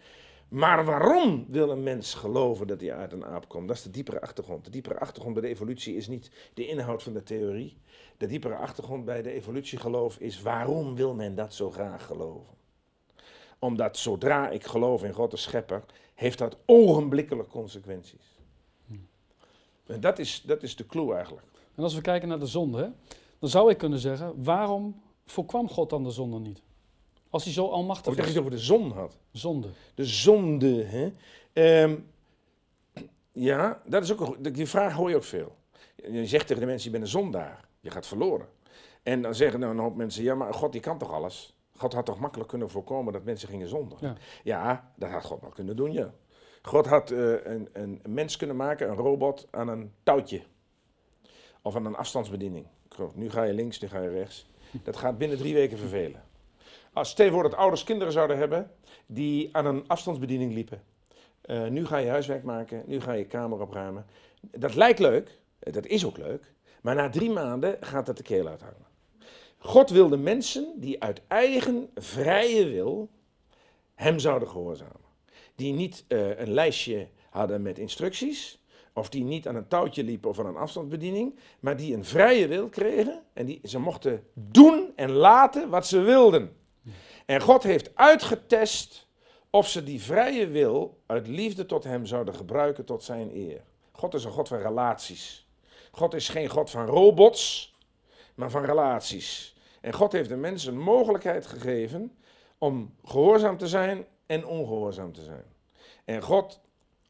Maar 0.48 0.84
waarom 0.84 1.46
wil 1.48 1.70
een 1.70 1.82
mens 1.82 2.14
geloven 2.14 2.66
dat 2.66 2.80
hij 2.80 2.94
uit 2.94 3.12
een 3.12 3.24
aap 3.24 3.48
komt? 3.48 3.68
Dat 3.68 3.76
is 3.76 3.82
de 3.82 3.90
diepere 3.90 4.20
achtergrond. 4.20 4.64
De 4.64 4.70
diepere 4.70 4.98
achtergrond 4.98 5.34
bij 5.34 5.42
de 5.42 5.48
evolutie 5.48 5.96
is 5.96 6.08
niet 6.08 6.30
de 6.54 6.66
inhoud 6.66 7.02
van 7.02 7.12
de 7.12 7.22
theorie. 7.22 7.76
De 8.16 8.26
diepere 8.26 8.54
achtergrond 8.54 9.04
bij 9.04 9.22
de 9.22 9.32
evolutiegeloof 9.32 10.18
is 10.18 10.42
waarom 10.42 10.94
wil 10.94 11.14
men 11.14 11.34
dat 11.34 11.54
zo 11.54 11.70
graag 11.70 12.06
geloven? 12.06 12.56
Omdat 13.58 13.96
zodra 13.96 14.48
ik 14.48 14.64
geloof 14.64 15.04
in 15.04 15.12
God 15.12 15.30
de 15.30 15.36
schepper, 15.36 15.84
heeft 16.14 16.38
dat 16.38 16.56
ogenblikkelijk 16.66 17.48
consequenties. 17.48 18.38
En 19.86 20.00
dat 20.00 20.18
is, 20.18 20.42
dat 20.46 20.62
is 20.62 20.76
de 20.76 20.86
clue 20.86 21.14
eigenlijk. 21.14 21.46
En 21.74 21.82
als 21.82 21.94
we 21.94 22.00
kijken 22.00 22.28
naar 22.28 22.38
de 22.38 22.46
zonde, 22.46 22.78
hè, 22.78 22.88
dan 23.38 23.48
zou 23.48 23.70
ik 23.70 23.78
kunnen 23.78 23.98
zeggen, 23.98 24.44
waarom 24.44 25.02
voorkwam 25.26 25.68
God 25.68 25.90
dan 25.90 26.04
de 26.04 26.10
zonde 26.10 26.38
niet? 26.38 26.62
Als 27.30 27.44
hij 27.44 27.52
zo 27.52 27.66
almachtig 27.66 28.14
dat 28.14 28.16
je 28.16 28.22
is. 28.22 28.28
het 28.28 28.38
over 28.38 28.50
de 28.50 28.58
zon 28.58 28.92
had. 28.92 29.16
Zonde. 29.32 29.68
De 29.94 30.04
zonde. 30.04 30.84
Hè? 30.84 31.12
Ehm, 31.52 31.96
ja, 33.32 33.82
dat 33.86 34.02
is 34.02 34.12
ook 34.12 34.20
een, 34.20 34.52
die 34.52 34.66
vraag 34.66 34.92
hoor 34.92 35.08
je 35.08 35.16
ook 35.16 35.24
veel. 35.24 35.56
Je 35.96 36.26
zegt 36.26 36.46
tegen 36.46 36.62
de 36.62 36.68
mensen, 36.68 36.84
je 36.84 36.98
bent 36.98 37.02
een 37.02 37.20
zondaar. 37.20 37.68
Je 37.80 37.90
gaat 37.90 38.06
verloren. 38.06 38.48
En 39.02 39.22
dan 39.22 39.34
zeggen 39.34 39.60
dan 39.60 39.70
een 39.70 39.78
hoop 39.78 39.96
mensen, 39.96 40.22
ja, 40.22 40.34
maar 40.34 40.54
God 40.54 40.72
die 40.72 40.80
kan 40.80 40.98
toch 40.98 41.12
alles? 41.12 41.57
God 41.78 41.92
had 41.92 42.06
toch 42.06 42.18
makkelijk 42.18 42.48
kunnen 42.48 42.70
voorkomen 42.70 43.12
dat 43.12 43.24
mensen 43.24 43.48
gingen 43.48 43.68
zondigen? 43.68 44.06
Ja. 44.08 44.14
Ja, 44.44 44.92
dat 44.96 45.10
had 45.10 45.24
God 45.24 45.40
wel 45.40 45.50
kunnen 45.50 45.76
doen, 45.76 45.92
ja. 45.92 46.12
God 46.62 46.86
had 46.86 47.10
eh, 47.10 47.44
een, 47.44 47.68
een 47.72 48.00
mens 48.08 48.36
kunnen 48.36 48.56
maken, 48.56 48.88
een 48.88 48.96
robot, 48.96 49.48
aan 49.50 49.68
een 49.68 49.92
touwtje. 50.02 50.42
Of 51.62 51.76
aan 51.76 51.84
een 51.86 51.96
afstandsbediening. 51.96 52.66
Nu 53.14 53.30
ga 53.30 53.42
je 53.42 53.52
links, 53.52 53.80
nu 53.80 53.88
ga 53.88 54.00
je 54.00 54.08
rechts. 54.08 54.50
Dat 54.82 54.96
gaat 54.96 55.18
binnen 55.18 55.38
drie 55.38 55.54
weken 55.54 55.78
vervelen. 55.78 56.22
Als 56.92 57.14
dat 57.14 57.54
ouders 57.54 57.84
kinderen 57.84 58.12
zouden 58.12 58.38
hebben 58.38 58.70
die 59.06 59.56
aan 59.56 59.66
een 59.66 59.84
afstandsbediening 59.88 60.52
liepen. 60.54 60.82
eh, 61.40 61.66
nu 61.66 61.86
ga 61.86 61.96
je 61.96 62.08
huiswerk 62.08 62.42
maken, 62.42 62.82
nu 62.86 63.00
ga 63.00 63.12
je 63.12 63.24
kamer 63.24 63.60
opruimen. 63.60 64.06
Dat 64.40 64.74
lijkt 64.74 64.98
leuk, 64.98 65.40
eh, 65.58 65.72
dat 65.72 65.86
is 65.86 66.06
ook 66.06 66.16
leuk, 66.16 66.52
maar 66.82 66.94
na 66.94 67.10
drie 67.10 67.30
maanden 67.30 67.76
gaat 67.80 68.06
het 68.06 68.16
de 68.16 68.22
keel 68.22 68.46
uithangen. 68.46 68.86
God 69.58 69.90
wilde 69.90 70.16
mensen 70.16 70.72
die 70.76 71.02
uit 71.02 71.20
eigen 71.28 71.90
vrije 71.94 72.68
wil 72.68 73.08
hem 73.94 74.18
zouden 74.18 74.48
gehoorzamen. 74.48 75.06
Die 75.54 75.72
niet 75.72 76.04
eh, 76.08 76.38
een 76.38 76.52
lijstje 76.52 77.08
hadden 77.30 77.62
met 77.62 77.78
instructies, 77.78 78.62
of 78.92 79.08
die 79.08 79.24
niet 79.24 79.48
aan 79.48 79.54
een 79.54 79.68
touwtje 79.68 80.04
liepen 80.04 80.30
of 80.30 80.38
aan 80.38 80.46
een 80.46 80.56
afstandsbediening, 80.56 81.38
maar 81.60 81.76
die 81.76 81.94
een 81.94 82.04
vrije 82.04 82.48
wil 82.48 82.68
kregen 82.68 83.22
en 83.32 83.46
die 83.46 83.60
ze 83.62 83.78
mochten 83.78 84.24
doen 84.34 84.92
en 84.96 85.10
laten 85.10 85.70
wat 85.70 85.86
ze 85.86 86.00
wilden. 86.00 86.56
En 87.26 87.40
God 87.40 87.62
heeft 87.62 87.96
uitgetest 87.96 89.06
of 89.50 89.68
ze 89.68 89.84
die 89.84 90.02
vrije 90.02 90.46
wil 90.46 91.00
uit 91.06 91.26
liefde 91.26 91.66
tot 91.66 91.84
hem 91.84 92.06
zouden 92.06 92.34
gebruiken 92.34 92.84
tot 92.84 93.02
zijn 93.02 93.36
eer. 93.36 93.62
God 93.92 94.14
is 94.14 94.24
een 94.24 94.30
God 94.30 94.48
van 94.48 94.58
relaties. 94.58 95.46
God 95.90 96.14
is 96.14 96.28
geen 96.28 96.48
God 96.48 96.70
van 96.70 96.86
robots, 96.86 97.74
maar 98.38 98.50
van 98.50 98.64
relaties. 98.64 99.56
En 99.80 99.92
God 99.92 100.12
heeft 100.12 100.28
de 100.28 100.36
mensen 100.36 100.72
een 100.72 100.80
mogelijkheid 100.80 101.46
gegeven 101.46 102.18
om 102.58 102.94
gehoorzaam 103.04 103.58
te 103.58 103.68
zijn 103.68 104.06
en 104.26 104.46
ongehoorzaam 104.46 105.12
te 105.12 105.22
zijn. 105.22 105.44
En 106.04 106.22
God, 106.22 106.60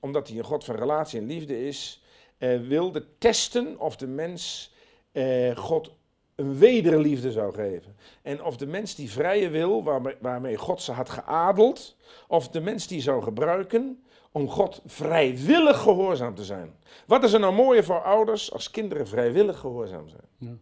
omdat 0.00 0.28
hij 0.28 0.38
een 0.38 0.44
God 0.44 0.64
van 0.64 0.74
relatie 0.74 1.20
en 1.20 1.26
liefde 1.26 1.66
is, 1.66 2.02
eh, 2.38 2.60
wilde 2.60 3.04
testen 3.18 3.80
of 3.80 3.96
de 3.96 4.06
mens 4.06 4.72
eh, 5.12 5.56
God 5.56 5.90
een 6.34 6.58
wederliefde 6.58 7.32
zou 7.32 7.54
geven. 7.54 7.96
En 8.22 8.44
of 8.44 8.56
de 8.56 8.66
mens 8.66 8.94
die 8.94 9.10
vrije 9.10 9.48
wil, 9.48 9.82
waarmee, 9.82 10.14
waarmee 10.20 10.56
God 10.56 10.82
ze 10.82 10.92
had 10.92 11.10
geadeld, 11.10 11.96
of 12.28 12.48
de 12.48 12.60
mens 12.60 12.86
die 12.86 13.00
zou 13.00 13.22
gebruiken 13.22 14.02
om 14.32 14.48
God 14.48 14.80
vrijwillig 14.86 15.78
gehoorzaam 15.78 16.34
te 16.34 16.44
zijn. 16.44 16.76
Wat 17.06 17.24
is 17.24 17.32
er 17.32 17.40
nou 17.40 17.54
mooier 17.54 17.84
voor 17.84 18.02
ouders 18.02 18.52
als 18.52 18.70
kinderen 18.70 19.08
vrijwillig 19.08 19.58
gehoorzaam 19.58 20.08
zijn? 20.08 20.28
Ja. 20.38 20.56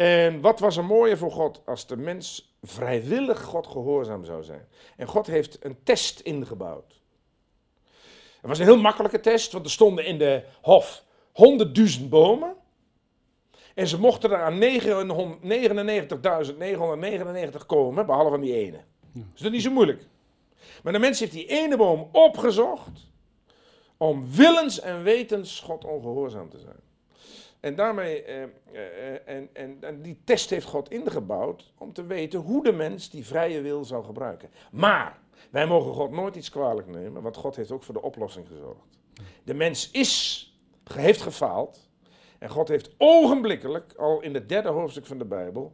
En 0.00 0.40
wat 0.40 0.60
was 0.60 0.76
er 0.76 0.84
mooier 0.84 1.18
voor 1.18 1.30
God 1.30 1.62
als 1.66 1.86
de 1.86 1.96
mens 1.96 2.56
vrijwillig 2.62 3.42
God 3.42 3.66
gehoorzaam 3.66 4.24
zou 4.24 4.42
zijn? 4.42 4.68
En 4.96 5.06
God 5.06 5.26
heeft 5.26 5.64
een 5.64 5.82
test 5.82 6.20
ingebouwd. 6.20 7.00
Het 8.40 8.48
was 8.48 8.58
een 8.58 8.64
heel 8.64 8.80
makkelijke 8.80 9.20
test, 9.20 9.52
want 9.52 9.64
er 9.64 9.70
stonden 9.70 10.04
in 10.04 10.18
de 10.18 10.44
hof 10.62 11.04
honderdduizend 11.32 12.10
bomen. 12.10 12.54
En 13.74 13.86
ze 13.86 13.98
mochten 14.00 14.30
er 14.30 14.42
aan 14.42 14.60
99.999 17.60 17.66
komen, 17.66 18.06
behalve 18.06 18.34
aan 18.34 18.40
die 18.40 18.54
ene. 18.54 18.80
Dus 19.12 19.22
dat 19.34 19.44
is 19.44 19.50
niet 19.50 19.62
zo 19.62 19.70
moeilijk. 19.70 20.02
Maar 20.82 20.92
de 20.92 20.98
mens 20.98 21.20
heeft 21.20 21.32
die 21.32 21.46
ene 21.46 21.76
boom 21.76 22.08
opgezocht 22.12 23.10
om 23.96 24.30
willens 24.30 24.80
en 24.80 25.02
wetens 25.02 25.60
God 25.60 25.84
ongehoorzaam 25.84 26.48
te 26.48 26.58
zijn. 26.58 26.89
En 27.60 27.74
daarmee, 27.74 28.22
eh, 28.22 28.42
eh, 28.42 28.48
en, 29.24 29.48
en, 29.52 29.76
en 29.80 30.02
die 30.02 30.20
test 30.24 30.50
heeft 30.50 30.66
God 30.66 30.90
ingebouwd 30.90 31.72
om 31.78 31.92
te 31.92 32.06
weten 32.06 32.40
hoe 32.40 32.62
de 32.62 32.72
mens 32.72 33.10
die 33.10 33.26
vrije 33.26 33.60
wil 33.60 33.84
zou 33.84 34.04
gebruiken. 34.04 34.50
Maar 34.72 35.18
wij 35.50 35.66
mogen 35.66 35.92
God 35.92 36.10
nooit 36.10 36.36
iets 36.36 36.50
kwalijk 36.50 36.86
nemen, 36.86 37.22
want 37.22 37.36
God 37.36 37.56
heeft 37.56 37.70
ook 37.70 37.82
voor 37.82 37.94
de 37.94 38.02
oplossing 38.02 38.46
gezorgd. 38.48 38.98
De 39.44 39.54
mens 39.54 39.90
is, 39.90 40.44
heeft 40.92 41.22
gefaald 41.22 41.90
en 42.38 42.48
God 42.48 42.68
heeft 42.68 42.94
ogenblikkelijk, 42.98 43.94
al 43.96 44.20
in 44.20 44.34
het 44.34 44.48
derde 44.48 44.68
hoofdstuk 44.68 45.06
van 45.06 45.18
de 45.18 45.24
Bijbel, 45.24 45.72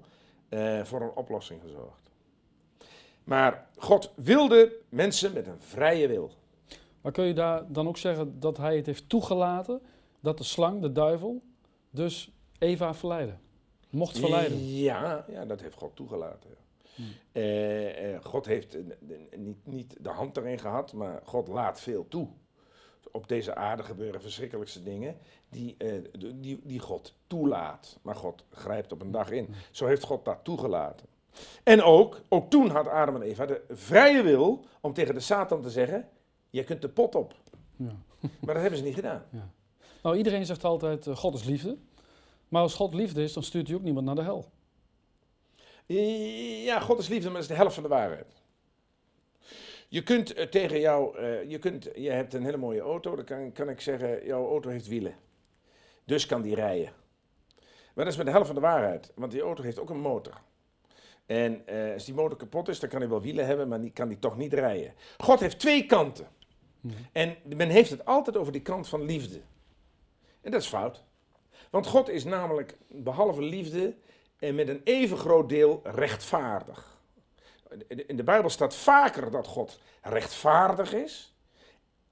eh, 0.48 0.84
voor 0.84 1.00
een 1.00 1.14
oplossing 1.14 1.60
gezorgd. 1.62 2.10
Maar 3.24 3.68
God 3.76 4.12
wilde 4.16 4.76
mensen 4.88 5.32
met 5.32 5.46
een 5.46 5.60
vrije 5.60 6.08
wil. 6.08 6.30
Maar 7.00 7.12
kun 7.12 7.24
je 7.24 7.34
daar 7.34 7.72
dan 7.72 7.88
ook 7.88 7.96
zeggen 7.96 8.40
dat 8.40 8.56
hij 8.56 8.76
het 8.76 8.86
heeft 8.86 9.08
toegelaten 9.08 9.82
dat 10.20 10.38
de 10.38 10.44
slang, 10.44 10.80
de 10.80 10.92
duivel, 10.92 11.42
dus 11.96 12.32
Eva 12.58 12.94
verleiden? 12.94 13.40
Mocht 13.90 14.18
verleiden? 14.18 14.74
Ja, 14.74 15.24
ja 15.28 15.44
dat 15.44 15.60
heeft 15.60 15.76
God 15.76 15.96
toegelaten. 15.96 16.50
ja. 16.50 16.64
Hmm. 16.94 17.12
Eh, 17.32 18.14
eh, 18.14 18.24
God 18.24 18.46
heeft 18.46 18.76
niet, 19.36 19.66
niet 19.66 19.96
de 20.00 20.08
hand 20.08 20.36
erin 20.36 20.58
gehad, 20.58 20.92
maar 20.92 21.20
God 21.24 21.48
laat 21.48 21.80
veel 21.80 22.08
toe. 22.08 22.28
Op 23.12 23.28
deze 23.28 23.54
aarde 23.54 23.82
gebeuren 23.82 24.20
verschrikkelijkste 24.20 24.82
dingen 24.82 25.16
die, 25.48 25.74
eh, 25.78 25.92
die, 26.34 26.60
die 26.62 26.78
God 26.78 27.14
toelaat. 27.26 27.98
Maar 28.02 28.14
God 28.14 28.44
grijpt 28.50 28.92
op 28.92 29.00
een 29.00 29.10
dag 29.10 29.30
in. 29.30 29.48
Zo 29.70 29.86
heeft 29.86 30.02
God 30.02 30.24
dat 30.24 30.38
toegelaten. 30.42 31.06
En 31.62 31.82
ook, 31.82 32.20
ook 32.28 32.50
toen 32.50 32.70
had 32.70 32.88
Adam 32.88 33.14
en 33.14 33.22
Eva 33.22 33.46
de 33.46 33.64
vrije 33.70 34.22
wil 34.22 34.64
om 34.80 34.92
tegen 34.92 35.14
de 35.14 35.20
Satan 35.20 35.62
te 35.62 35.70
zeggen: 35.70 36.08
Je 36.50 36.64
kunt 36.64 36.82
de 36.82 36.88
pot 36.88 37.14
op. 37.14 37.34
Ja. 37.76 37.96
Maar 38.20 38.54
dat 38.54 38.62
hebben 38.62 38.78
ze 38.78 38.84
niet 38.84 38.94
gedaan. 38.94 39.24
Nou, 40.06 40.18
iedereen 40.18 40.46
zegt 40.46 40.64
altijd, 40.64 41.06
eh, 41.06 41.16
God 41.16 41.34
is 41.34 41.44
liefde. 41.44 41.76
Maar 42.48 42.62
als 42.62 42.74
God 42.74 42.94
liefde 42.94 43.22
is, 43.22 43.32
dan 43.32 43.42
stuurt 43.42 43.66
hij 43.66 43.76
ook 43.76 43.82
niemand 43.82 44.06
naar 44.06 44.14
de 44.14 44.22
hel. 44.22 44.50
Ja, 46.64 46.80
God 46.80 46.98
is 46.98 47.08
liefde, 47.08 47.24
maar 47.24 47.40
dat 47.40 47.42
is 47.42 47.48
de 47.48 47.54
helft 47.54 47.74
van 47.74 47.82
de 47.82 47.88
waarheid. 47.88 48.42
Je 49.88 50.02
kunt 50.02 50.34
eh, 50.34 50.46
tegen 50.46 50.80
jou, 50.80 51.18
eh, 51.18 51.50
je, 51.50 51.58
kunt, 51.58 51.88
je 51.94 52.10
hebt 52.10 52.34
een 52.34 52.44
hele 52.44 52.56
mooie 52.56 52.80
auto, 52.80 53.16
dan 53.16 53.24
kan, 53.24 53.52
kan 53.52 53.68
ik 53.68 53.80
zeggen, 53.80 54.26
jouw 54.26 54.48
auto 54.48 54.70
heeft 54.70 54.88
wielen. 54.88 55.14
Dus 56.04 56.26
kan 56.26 56.42
die 56.42 56.54
rijden. 56.54 56.92
Maar 57.94 58.04
dat 58.04 58.12
is 58.12 58.16
met 58.16 58.26
de 58.26 58.32
helft 58.32 58.46
van 58.46 58.54
de 58.54 58.60
waarheid, 58.60 59.12
want 59.14 59.32
die 59.32 59.40
auto 59.40 59.62
heeft 59.62 59.78
ook 59.78 59.90
een 59.90 60.00
motor. 60.00 60.40
En 61.26 61.64
als 61.94 62.04
die 62.04 62.14
motor 62.14 62.38
kapot 62.38 62.68
is, 62.68 62.80
dan 62.80 62.88
kan 62.88 63.00
hij 63.00 63.08
wel 63.08 63.20
wielen 63.20 63.46
hebben, 63.46 63.68
maar 63.68 63.80
die 63.80 63.92
kan 63.92 64.08
die 64.08 64.18
toch 64.18 64.36
niet 64.36 64.52
rijden. 64.52 64.94
God 65.18 65.40
heeft 65.40 65.58
twee 65.58 65.86
kanten. 65.86 66.28
Mhm. 66.80 66.94
En 67.12 67.36
men 67.56 67.68
heeft 67.68 67.90
het 67.90 68.04
altijd 68.04 68.36
over 68.36 68.52
die 68.52 68.62
kant 68.62 68.88
van 68.88 69.02
liefde. 69.02 69.40
En 70.46 70.52
dat 70.52 70.60
is 70.60 70.68
fout. 70.68 71.02
Want 71.70 71.86
God 71.86 72.08
is 72.08 72.24
namelijk, 72.24 72.76
behalve 72.88 73.42
liefde, 73.42 73.96
en 74.38 74.54
met 74.54 74.68
een 74.68 74.80
even 74.84 75.18
groot 75.18 75.48
deel 75.48 75.80
rechtvaardig. 75.84 76.98
In 77.86 78.16
de 78.16 78.22
Bijbel 78.22 78.50
staat 78.50 78.74
vaker 78.74 79.30
dat 79.30 79.46
God 79.46 79.80
rechtvaardig 80.02 80.92
is, 80.92 81.34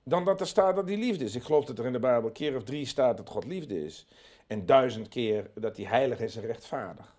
dan 0.02 0.24
dat 0.24 0.40
er 0.40 0.46
staat 0.46 0.76
dat 0.76 0.88
hij 0.88 0.96
liefde 0.96 1.24
is. 1.24 1.34
Ik 1.34 1.42
geloof 1.42 1.64
dat 1.64 1.78
er 1.78 1.86
in 1.86 1.92
de 1.92 1.98
Bijbel 1.98 2.30
keer 2.30 2.56
of 2.56 2.62
drie 2.62 2.86
staat 2.86 3.16
dat 3.16 3.28
God 3.28 3.44
liefde 3.44 3.84
is. 3.84 4.06
En 4.46 4.66
duizend 4.66 5.08
keer 5.08 5.50
dat 5.54 5.76
hij 5.76 5.86
heilig 5.86 6.20
is 6.20 6.36
en 6.36 6.46
rechtvaardig. 6.46 7.14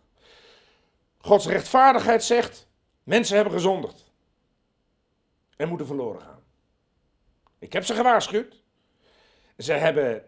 Gods 1.17 1.47
rechtvaardigheid 1.47 2.23
zegt, 2.23 2.67
mensen 3.03 3.35
hebben 3.35 3.53
gezondigd. 3.53 4.11
En 5.55 5.67
moeten 5.67 5.87
verloren 5.87 6.21
gaan. 6.21 6.43
Ik 7.59 7.73
heb 7.73 7.85
ze 7.85 7.93
gewaarschuwd. 7.93 8.63
Ze 9.57 9.73
hebben 9.73 10.25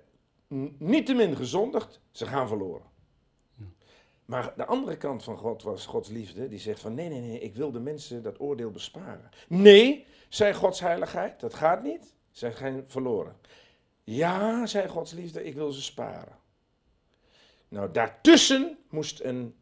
niettemin 0.78 1.36
gezondigd, 1.36 2.00
ze 2.12 2.26
gaan 2.26 2.48
verloren. 2.48 2.86
Maar 4.26 4.54
de 4.56 4.66
andere 4.66 4.98
kant 4.98 5.24
van 5.24 5.38
God 5.38 5.64
was 5.64 5.86
Gods 5.86 6.10
liefde, 6.10 6.48
die 6.48 6.60
zegt 6.60 6.80
van 6.80 6.94
nee, 6.94 7.10
nee, 7.10 7.22
nee, 7.22 7.40
ik 7.40 7.56
wil 7.56 7.72
de 7.72 7.80
mensen 7.80 8.24
dat 8.24 8.40
oordeel 8.40 8.72
besparen. 8.72 9.30
Nee, 9.48 10.06
zei 10.30 10.54
Gods 10.54 10.80
heiligheid, 10.80 11.40
dat 11.40 11.54
gaat 11.54 11.84
niet, 11.84 12.14
zij 12.32 12.54
gaan 12.54 12.84
verloren. 12.88 13.36
Ja, 14.04 14.66
zei 14.66 14.88
Gods 14.88 15.12
liefde, 15.12 15.44
ik 15.44 15.54
wil 15.54 15.72
ze 15.72 15.82
sparen. 15.82 16.38
Nou, 17.68 17.92
daartussen 17.92 18.78
moest 18.90 19.20
een, 19.20 19.56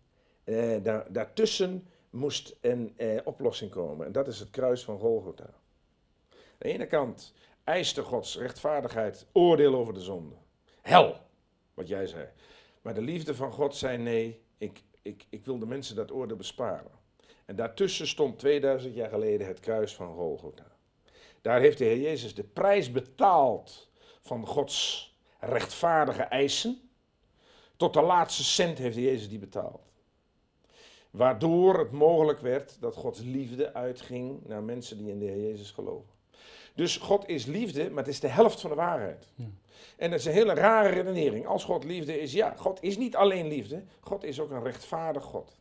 eh, 0.44 0.84
daar, 0.84 1.14
daartussen 1.14 1.88
moest 2.10 2.58
een 2.62 2.94
eh, 2.98 3.20
oplossing 3.24 3.72
komen. 3.72 4.06
En 4.06 4.12
dat 4.12 4.28
is 4.28 4.40
het 4.40 4.50
kruis 4.50 4.84
van 4.84 5.00
Golgotha. 5.00 5.44
Aan 5.44 6.38
de 6.58 6.70
ene 6.70 6.88
kant 6.88 7.34
eiste 7.64 8.02
Gods 8.02 8.38
rechtvaardigheid 8.38 9.26
oordeel 9.32 9.76
over 9.76 9.94
de 9.94 10.02
zonde. 10.02 10.36
Hel, 10.86 11.18
wat 11.74 11.88
jij 11.88 12.08
zei. 12.08 12.28
Maar 12.82 12.94
de 12.94 13.02
liefde 13.02 13.36
van 13.36 13.52
God 13.52 13.76
zei 13.76 13.98
nee, 13.98 14.42
ik, 14.58 14.84
ik, 15.02 15.26
ik 15.30 15.46
wil 15.46 15.60
de 15.60 15.66
mensen 15.66 15.96
dat 15.96 16.12
oordeel 16.12 16.38
besparen. 16.38 16.92
En 17.46 17.56
daartussen 17.56 18.08
stond 18.08 18.40
2000 18.40 18.96
jaar 18.96 19.10
geleden 19.10 19.48
het 19.48 19.60
kruis 19.60 19.96
van 19.96 20.16
Golgotha. 20.16 20.72
Daar 21.42 21.60
heeft 21.60 21.78
de 21.78 21.84
Heer 21.84 22.00
Jezus 22.00 22.36
de 22.36 22.44
prijs 22.44 22.92
betaald 22.92 23.90
van 24.22 24.48
Gods 24.48 25.10
rechtvaardige 25.40 26.24
eisen. 26.24 26.90
Tot 27.78 27.94
de 27.94 28.02
laatste 28.02 28.44
cent 28.44 28.78
heeft 28.78 28.96
Jezus 28.96 29.30
die 29.30 29.40
betaald. 29.40 29.82
Waardoor 31.12 31.80
het 31.80 31.92
mogelijk 31.92 32.40
werd 32.40 32.78
dat 32.80 32.96
Gods 32.96 33.20
liefde 33.20 33.74
uitging 33.74 34.46
naar 34.48 34.64
mensen 34.64 34.98
die 34.98 35.10
in 35.10 35.20
de 35.20 35.26
Heer 35.26 35.42
Jezus 35.42 35.72
geloven. 35.72 36.14
Dus 36.74 36.98
God 36.98 37.28
is 37.28 37.46
liefde, 37.46 37.90
maar 37.90 38.04
het 38.04 38.14
is 38.14 38.20
de 38.20 38.28
helft 38.28 38.62
van 38.62 38.70
de 38.70 38.76
waarheid. 38.76 39.28
Ja. 39.36 39.46
En 39.98 40.10
dat 40.10 40.20
is 40.20 40.26
een 40.26 40.32
hele 40.32 40.54
rare 40.54 40.90
redenering. 40.90 41.48
Als 41.48 41.64
God 41.64 41.84
liefde 41.84 42.22
is, 42.22 42.34
ja, 42.34 42.54
God 42.58 42.84
is 42.84 42.98
niet 42.98 43.16
alleen 43.16 43.48
liefde, 43.48 43.84
God 44.00 44.24
is 44.24 44.40
ook 44.40 44.52
een 44.52 44.64
rechtvaardig 44.64 45.24
God. 45.24 45.58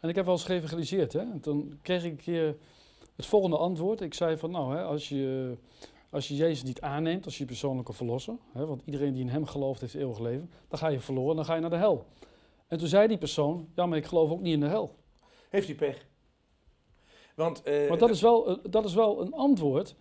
En 0.00 0.08
ik 0.08 0.14
heb 0.14 0.24
wel 0.24 0.34
eens 0.34 0.44
geëvangeliseerd. 0.44 1.12
Hè? 1.12 1.20
En 1.20 1.40
toen 1.40 1.78
kreeg 1.82 2.04
ik 2.04 2.10
een 2.10 2.16
keer 2.16 2.56
het 3.16 3.26
volgende 3.26 3.56
antwoord. 3.56 4.00
Ik 4.00 4.14
zei 4.14 4.36
van, 4.36 4.50
nou, 4.50 4.76
hè, 4.76 4.82
als, 4.82 5.08
je, 5.08 5.56
als 6.10 6.28
je 6.28 6.36
Jezus 6.36 6.62
niet 6.62 6.80
aanneemt 6.80 7.24
als 7.24 7.38
je 7.38 7.44
persoonlijke 7.44 7.92
verlosser, 7.92 8.36
hè, 8.52 8.66
want 8.66 8.82
iedereen 8.84 9.12
die 9.12 9.22
in 9.22 9.28
hem 9.28 9.46
gelooft 9.46 9.80
heeft 9.80 9.94
eeuwig 9.94 10.18
leven, 10.18 10.50
dan 10.68 10.78
ga 10.78 10.88
je 10.88 11.00
verloren, 11.00 11.36
dan 11.36 11.44
ga 11.44 11.54
je 11.54 11.60
naar 11.60 11.70
de 11.70 11.76
hel. 11.76 12.06
En 12.66 12.78
toen 12.78 12.88
zei 12.88 13.08
die 13.08 13.18
persoon, 13.18 13.68
ja, 13.74 13.86
maar 13.86 13.98
ik 13.98 14.06
geloof 14.06 14.30
ook 14.30 14.40
niet 14.40 14.54
in 14.54 14.60
de 14.60 14.66
hel. 14.66 14.94
Heeft 15.48 15.68
u 15.68 15.74
pech? 15.74 16.06
Want, 17.34 17.62
eh, 17.62 17.88
Maar 17.88 17.98
dat 17.98 18.10
is 18.10 18.20
wel, 18.20 18.58
dat 18.70 18.84
is 18.84 18.94
wel 18.94 19.20
een 19.20 19.32
antwoord 19.32 19.94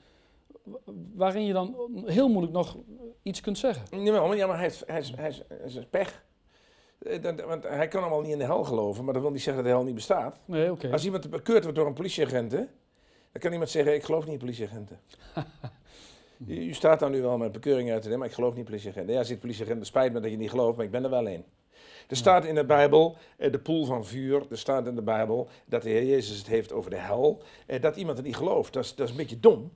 waarin 1.15 1.45
je 1.45 1.53
dan 1.53 1.75
heel 2.05 2.27
moeilijk 2.29 2.53
nog 2.53 2.77
iets 3.21 3.41
kunt 3.41 3.57
zeggen. 3.57 4.03
Jawel, 4.03 4.27
maar, 4.27 4.37
ja, 4.37 4.47
maar 4.47 4.57
hij 4.57 4.65
is, 4.67 4.83
hij 4.85 4.99
is, 4.99 5.13
hij 5.15 5.29
is, 5.29 5.41
hij 5.47 5.57
is 5.65 5.87
pech. 5.89 6.25
Eh, 6.99 7.21
dat- 7.21 7.41
Want 7.41 7.63
hij 7.63 7.87
kan 7.87 8.01
allemaal 8.01 8.21
niet 8.21 8.31
in 8.31 8.37
de 8.37 8.43
hel 8.45 8.63
geloven, 8.63 9.03
maar 9.03 9.13
dat 9.13 9.21
wil 9.23 9.31
niet 9.31 9.41
zeggen 9.41 9.63
dat 9.63 9.71
de 9.71 9.77
hel 9.77 9.85
niet 9.87 9.95
bestaat. 9.95 10.39
Nee. 10.45 10.91
Als 10.91 11.05
iemand 11.05 11.29
bekeurd 11.29 11.63
wordt 11.63 11.77
door 11.77 11.87
een 11.87 11.93
politieagent, 11.93 12.51
dan 12.51 12.67
kan 13.39 13.51
iemand 13.51 13.69
zeggen, 13.69 13.93
ik 13.93 14.03
geloof 14.03 14.23
niet 14.23 14.33
in 14.33 14.39
politieagenten. 14.39 14.99
U, 16.47 16.55
u 16.67 16.73
staat 16.73 16.99
dan 16.99 17.11
nu 17.11 17.21
wel 17.21 17.37
met 17.37 17.51
bekeuring 17.51 17.91
uit 17.91 17.97
te 18.01 18.03
nemen, 18.03 18.19
maar 18.19 18.27
ik 18.29 18.33
geloof 18.33 18.49
niet 18.49 18.59
in 18.59 18.65
politieagenten. 18.65 19.13
Ja, 19.13 19.23
zit 19.23 19.39
politieagent, 19.39 19.77
het 19.77 19.87
spijt 19.87 20.13
me 20.13 20.19
dat 20.19 20.31
je 20.31 20.37
niet 20.37 20.49
gelooft, 20.49 20.75
maar 20.77 20.85
ik 20.85 20.91
ben 20.91 21.03
er 21.03 21.09
wel 21.09 21.27
een. 21.27 21.45
Er 22.07 22.15
staat 22.15 22.45
in 22.45 22.55
de 22.55 22.65
Bijbel, 22.65 23.15
eh, 23.37 23.51
de 23.51 23.59
poel 23.59 23.85
van 23.85 24.05
vuur, 24.05 24.45
er 24.49 24.57
staat 24.57 24.87
in 24.87 24.95
de 24.95 25.01
Bijbel 25.01 25.47
dat 25.65 25.81
de 25.81 25.89
Heer 25.89 26.05
Jezus 26.05 26.37
het 26.37 26.47
heeft 26.47 26.71
over 26.71 26.89
de 26.89 26.97
hel. 26.97 27.41
Eh, 27.67 27.81
Dat 27.81 27.95
iemand 27.95 28.17
er 28.17 28.23
niet 28.23 28.35
gelooft, 28.35 28.73
dat 28.73 28.83
is, 28.83 28.95
dat 28.95 29.05
is 29.05 29.11
een 29.11 29.17
beetje 29.19 29.39
dom. 29.39 29.71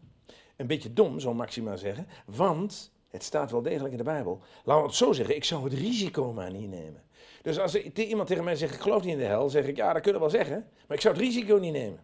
Een 0.57 0.67
beetje 0.67 0.93
dom, 0.93 1.19
zou 1.19 1.35
Maxima 1.35 1.75
zeggen, 1.75 2.07
want 2.25 2.91
het 3.07 3.23
staat 3.23 3.51
wel 3.51 3.61
degelijk 3.61 3.91
in 3.91 3.97
de 3.97 4.03
Bijbel. 4.03 4.41
Laten 4.63 4.81
we 4.81 4.87
het 4.87 4.97
zo 4.97 5.13
zeggen, 5.13 5.35
ik 5.35 5.43
zou 5.43 5.63
het 5.63 5.73
risico 5.73 6.33
maar 6.33 6.51
niet 6.51 6.69
nemen. 6.69 7.03
Dus 7.41 7.59
als 7.59 7.73
er 7.73 7.99
iemand 7.99 8.27
tegen 8.27 8.43
mij 8.43 8.55
zegt, 8.55 8.73
ik 8.73 8.81
geloof 8.81 9.03
niet 9.03 9.13
in 9.13 9.19
de 9.19 9.25
hel, 9.25 9.49
zeg 9.49 9.65
ik, 9.65 9.75
ja, 9.75 9.93
dat 9.93 10.01
kunnen 10.01 10.21
we 10.21 10.27
wel 10.27 10.37
zeggen, 10.37 10.69
maar 10.87 10.97
ik 10.97 11.03
zou 11.03 11.13
het 11.15 11.23
risico 11.23 11.55
niet 11.55 11.73
nemen. 11.73 11.99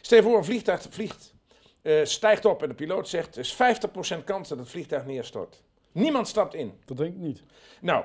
Stel 0.00 0.18
je 0.18 0.24
voor, 0.24 0.36
een 0.36 0.44
vliegtuig 0.44 0.86
vliegt, 0.90 1.34
eh, 1.82 2.04
stijgt 2.04 2.44
op 2.44 2.62
en 2.62 2.68
de 2.68 2.74
piloot 2.74 3.08
zegt, 3.08 3.34
er 3.34 3.40
is 3.40 3.54
50% 3.54 4.24
kans 4.24 4.48
dat 4.48 4.58
het 4.58 4.68
vliegtuig 4.68 5.06
neerstort. 5.06 5.62
Niemand 5.92 6.28
stapt 6.28 6.54
in. 6.54 6.72
Dat 6.84 6.96
denk 6.96 7.14
ik 7.14 7.20
niet. 7.20 7.42
Nou, 7.80 8.04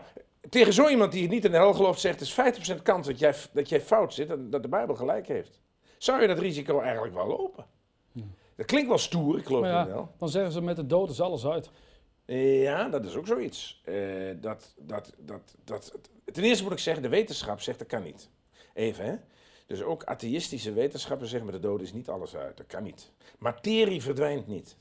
tegen 0.50 0.74
zo 0.74 0.88
iemand 0.88 1.12
die 1.12 1.28
niet 1.28 1.46
in 1.46 1.52
de 1.52 1.58
hel 1.58 1.74
gelooft, 1.74 2.00
zegt, 2.00 2.16
er 2.16 2.26
is 2.26 2.78
50% 2.78 2.82
kans 2.82 3.08
dat 3.08 3.20
jij, 3.20 3.36
dat 3.54 3.70
jij 3.70 3.82
fout 3.82 4.14
zit 4.14 4.30
en 4.30 4.50
dat 4.50 4.62
de 4.62 4.68
Bijbel 4.68 4.96
gelijk 4.96 5.28
heeft. 5.28 5.62
Zou 5.98 6.22
je 6.22 6.28
dat 6.28 6.40
risico 6.40 6.80
eigenlijk 6.80 7.14
wel 7.14 7.28
lopen? 7.28 7.66
Dat 8.62 8.70
klinkt 8.70 8.90
wel 8.90 8.98
stoer, 8.98 9.38
ik 9.38 9.46
geloof 9.46 9.66
ja, 9.66 9.88
hel. 9.88 10.12
dan 10.18 10.30
zeggen 10.30 10.52
ze 10.52 10.62
met 10.62 10.76
de 10.76 10.86
dood 10.86 11.10
is 11.10 11.22
alles 11.22 11.46
uit. 11.46 11.70
Ja, 12.26 12.90
dat 12.90 13.06
is 13.06 13.16
ook 13.16 13.28
zoiets. 13.28 13.82
Eh, 13.86 13.96
dat, 14.42 14.74
dat, 14.78 15.14
dat, 15.18 15.56
dat, 15.64 15.98
ten 16.32 16.44
eerste 16.44 16.64
moet 16.64 16.72
ik 16.72 16.80
zeggen, 16.80 17.04
de 17.04 17.10
wetenschap 17.10 17.62
zegt 17.62 17.80
dat 17.80 17.88
kan 17.88 18.04
niet. 18.04 18.30
Even, 18.74 19.06
hè. 19.06 19.16
Dus 19.68 19.82
ook 19.82 20.04
atheïstische 20.04 20.74
wetenschappers 20.74 21.30
zeggen 21.30 21.52
met 21.52 21.62
de 21.62 21.68
dood 21.68 21.82
is 21.82 21.94
niet 21.94 22.10
alles 22.10 22.36
uit. 22.36 22.58
Dat 22.58 22.68
kan 22.68 22.84
niet. 22.84 23.12
Materie 23.38 24.02
verdwijnt 24.02 24.48
niet. 24.48 24.76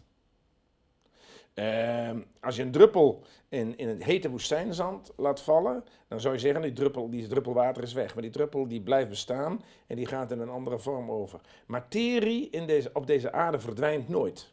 Ehm, 1.61 2.21
als 2.40 2.57
je 2.57 2.62
een 2.62 2.71
druppel 2.71 3.23
in, 3.49 3.79
in 3.79 3.88
het 3.88 4.05
hete 4.05 4.31
woestijnzand 4.31 5.12
laat 5.17 5.40
vallen, 5.40 5.85
dan 6.09 6.21
zou 6.21 6.35
je 6.35 6.40
zeggen, 6.40 6.62
die 6.62 6.73
druppel, 6.73 7.11
die 7.11 7.26
druppel 7.26 7.55
water 7.55 7.83
is 7.83 7.93
weg. 7.93 8.14
Maar 8.14 8.23
die 8.23 8.33
druppel 8.33 8.69
die 8.69 8.81
blijft 8.81 9.09
bestaan 9.09 9.64
en 9.87 9.97
die 9.97 10.07
gaat 10.07 10.31
in 10.31 10.40
een 10.40 10.49
andere 10.49 10.79
vorm 10.79 11.11
over. 11.11 11.40
Materie 11.67 12.50
in 12.50 12.67
deze, 12.67 12.90
op 12.93 13.07
deze 13.07 13.33
aarde 13.33 13.59
verdwijnt 13.59 14.09
nooit. 14.09 14.52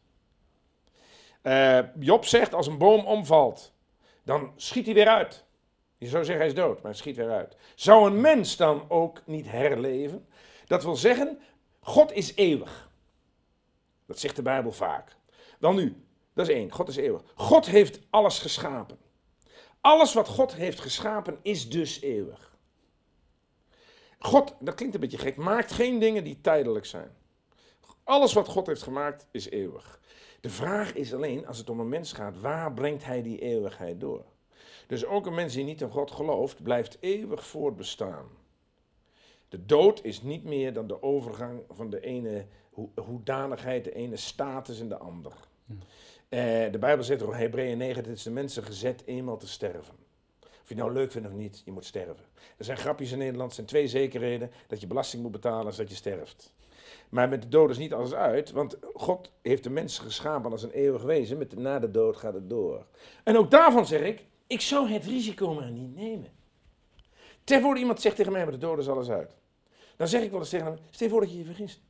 Eh, 1.42 1.80
Job 2.00 2.26
zegt, 2.26 2.54
als 2.54 2.68
een 2.68 2.78
boom 2.78 3.06
omvalt, 3.06 3.74
dan 4.24 4.52
schiet 4.56 4.86
hij 4.86 4.94
weer 4.94 5.08
uit. 5.08 5.46
Je 5.98 6.08
zou 6.08 6.24
zeggen, 6.24 6.44
hij 6.44 6.54
is 6.54 6.60
dood, 6.60 6.76
maar 6.76 6.92
hij 6.92 7.00
schiet 7.00 7.16
weer 7.16 7.32
uit. 7.32 7.58
Zou 7.76 8.08
een 8.08 8.22
mens 8.22 8.58
dan 8.58 8.86
ook 8.88 9.22
niet 9.26 9.52
herleven? 9.52 10.28
Dat 10.66 10.84
wil 10.84 10.96
zeggen, 10.96 11.40
God 11.80 12.12
is 12.12 12.36
eeuwig. 12.36 12.90
Dat 14.06 14.20
zegt 14.20 14.36
de 14.36 14.42
Bijbel 14.42 14.72
vaak. 14.72 15.16
Wel 15.60 15.74
nu, 15.74 16.07
dat 16.38 16.48
is 16.48 16.56
één, 16.56 16.72
God 16.72 16.88
is 16.88 16.96
eeuwig. 16.96 17.22
God 17.36 17.66
heeft 17.66 18.00
alles 18.10 18.40
geschapen. 18.40 18.98
Alles 19.82 20.14
wat 20.14 20.28
God 20.28 20.56
heeft 20.56 20.80
geschapen 20.80 21.38
is 21.42 21.70
dus 21.70 22.02
eeuwig. 22.02 22.58
God, 24.20 24.56
dat 24.60 24.76
klinkt 24.76 24.96
een 24.96 25.02
beetje 25.02 25.18
gek, 25.18 25.36
maakt 25.36 25.72
geen 25.72 26.00
dingen 26.00 26.24
die 26.24 26.42
tijdelijk 26.42 26.86
zijn. 26.86 27.16
Alles 28.04 28.34
wat 28.34 28.48
God 28.48 28.68
heeft 28.68 28.82
gemaakt 28.82 29.28
is 29.32 29.50
eeuwig. 29.50 30.00
De 30.42 30.50
vraag 30.50 30.94
is 30.94 31.14
alleen, 31.14 31.48
als 31.48 31.58
het 31.58 31.70
om 31.70 31.80
een 31.80 31.90
mens 31.90 32.14
gaat, 32.14 32.40
waar 32.40 32.74
brengt 32.74 33.06
hij 33.06 33.22
die 33.22 33.40
eeuwigheid 33.40 34.00
door? 34.00 34.26
Dus 34.88 35.06
ook 35.06 35.26
een 35.26 35.34
mens 35.34 35.54
die 35.54 35.64
niet 35.64 35.82
in 35.82 35.90
God 35.90 36.12
gelooft, 36.12 36.64
blijft 36.64 36.98
eeuwig 37.00 37.46
voortbestaan. 37.46 38.26
De 39.50 39.66
dood 39.66 40.04
is 40.04 40.22
niet 40.22 40.44
meer 40.44 40.74
dan 40.74 40.88
de 40.88 41.02
overgang 41.02 41.62
van 41.70 41.90
de 41.90 42.00
ene 42.00 42.46
ho- 42.74 42.92
hoedanigheid, 42.96 43.84
de 43.84 43.94
ene 43.94 44.18
status 44.18 44.80
in 44.80 44.90
de 44.90 44.98
ander. 44.98 45.34
Eh, 46.30 46.72
de 46.72 46.78
Bijbel 46.80 47.04
zegt 47.04 47.22
in 47.22 47.30
Hebreeën 47.30 47.78
9, 47.78 48.04
het 48.04 48.18
is 48.18 48.24
de 48.24 48.32
mensen 48.32 48.64
gezet 48.64 49.04
eenmaal 49.06 49.38
te 49.38 49.48
sterven. 49.48 49.96
Of 50.42 50.74
je 50.74 50.74
het 50.74 50.78
nou 50.84 50.94
leuk 50.94 51.12
vindt 51.12 51.28
of 51.28 51.34
niet, 51.34 51.62
je 51.66 51.72
moet 51.72 51.86
sterven. 51.86 52.26
Er 52.58 52.66
zijn 52.66 52.78
grapjes 52.78 53.12
in 53.12 53.18
Nederland, 53.18 53.50
er 53.50 53.56
zijn 53.56 53.68
twee 53.68 53.88
zekerheden, 53.88 54.52
dat 54.68 54.82
je 54.82 54.88
belasting 54.88 55.22
moet 55.22 55.32
betalen 55.32 55.66
als 55.66 55.78
dat 55.78 55.90
je 55.90 55.96
sterft. 55.96 56.54
Maar 57.10 57.30
met 57.30 57.42
de 57.42 57.48
dood 57.48 57.70
is 57.70 57.78
niet 57.78 57.94
alles 57.94 58.14
uit, 58.14 58.52
want 58.52 58.78
God 58.94 59.32
heeft 59.42 59.64
de 59.64 59.70
mensen 59.70 60.04
geschapen 60.04 60.52
als 60.52 60.64
een 60.64 60.72
eeuwig 60.72 61.02
wezen. 61.02 61.38
Met 61.38 61.56
na 61.56 61.80
de 61.80 61.92
dood 61.92 62.18
gaat 62.18 62.34
het 62.34 62.50
door. 62.50 62.86
En 63.24 63.38
ook 63.38 63.52
daarvan 63.52 63.86
zeg 63.86 64.02
ik, 64.02 64.26
ik 64.48 64.62
zou 64.62 64.90
het 64.90 65.06
risico 65.06 65.54
maar 65.54 65.72
niet 65.72 65.96
nemen. 65.96 66.32
Ter 67.44 67.62
voor 67.62 67.78
iemand 67.78 68.02
zegt 68.02 68.16
tegen 68.16 68.32
mij, 68.32 68.46
met 68.46 68.54
de 68.54 68.60
dood 68.60 68.78
is 68.78 68.90
alles 68.90 69.10
uit. 69.10 69.36
Dan 69.96 70.08
zeg 70.08 70.22
ik 70.22 70.32
wel 70.32 70.40
eens 70.40 70.50
tegen 70.50 70.66
hem, 70.66 70.78
stel 70.90 71.10
voor 71.10 71.22
dat 71.22 71.32
je 71.32 71.38
je 71.38 71.46
vergist. 71.46 71.82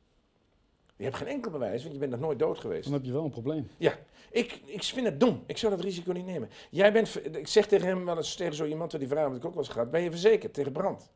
Je 0.98 1.04
hebt 1.04 1.16
geen 1.16 1.26
enkel 1.28 1.50
bewijs, 1.50 1.80
want 1.82 1.92
je 1.94 2.00
bent 2.00 2.10
nog 2.10 2.20
nooit 2.20 2.38
dood 2.38 2.58
geweest. 2.58 2.84
Dan 2.84 2.92
heb 2.92 3.04
je 3.04 3.12
wel 3.12 3.24
een 3.24 3.30
probleem. 3.30 3.70
Ja, 3.76 3.92
ik, 4.30 4.60
ik 4.64 4.82
vind 4.82 5.06
het 5.06 5.20
dom. 5.20 5.42
Ik 5.46 5.56
zou 5.58 5.74
dat 5.76 5.84
risico 5.84 6.12
niet 6.12 6.26
nemen. 6.26 6.48
Jij 6.70 6.92
bent, 6.92 7.20
ik 7.36 7.48
zeg 7.48 7.66
tegen 7.66 7.86
hem 7.86 8.04
wel 8.04 8.16
eens, 8.16 8.34
tegen 8.34 8.54
zo 8.54 8.64
iemand, 8.64 8.98
die 8.98 9.08
vraag 9.08 9.24
heb 9.28 9.36
ik 9.36 9.44
ook 9.44 9.54
wel 9.54 9.62
eens 9.62 9.72
gehad, 9.72 9.90
ben 9.90 10.00
je 10.02 10.10
verzekerd 10.10 10.54
tegen 10.54 10.72
brand? 10.72 11.10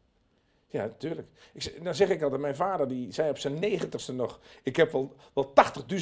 Ja, 0.66 0.82
natuurlijk. 0.84 1.28
Zeg- 1.54 1.74
dan 1.82 1.94
zeg 1.94 2.08
ik 2.08 2.22
altijd, 2.22 2.40
mijn 2.40 2.56
vader 2.56 2.88
die 2.88 3.12
zei 3.12 3.30
op 3.30 3.38
zijn 3.38 3.58
negentigste 3.58 4.12
nog, 4.12 4.40
ik 4.62 4.76
heb 4.76 4.92
wel, 4.92 5.14
wel 5.34 5.52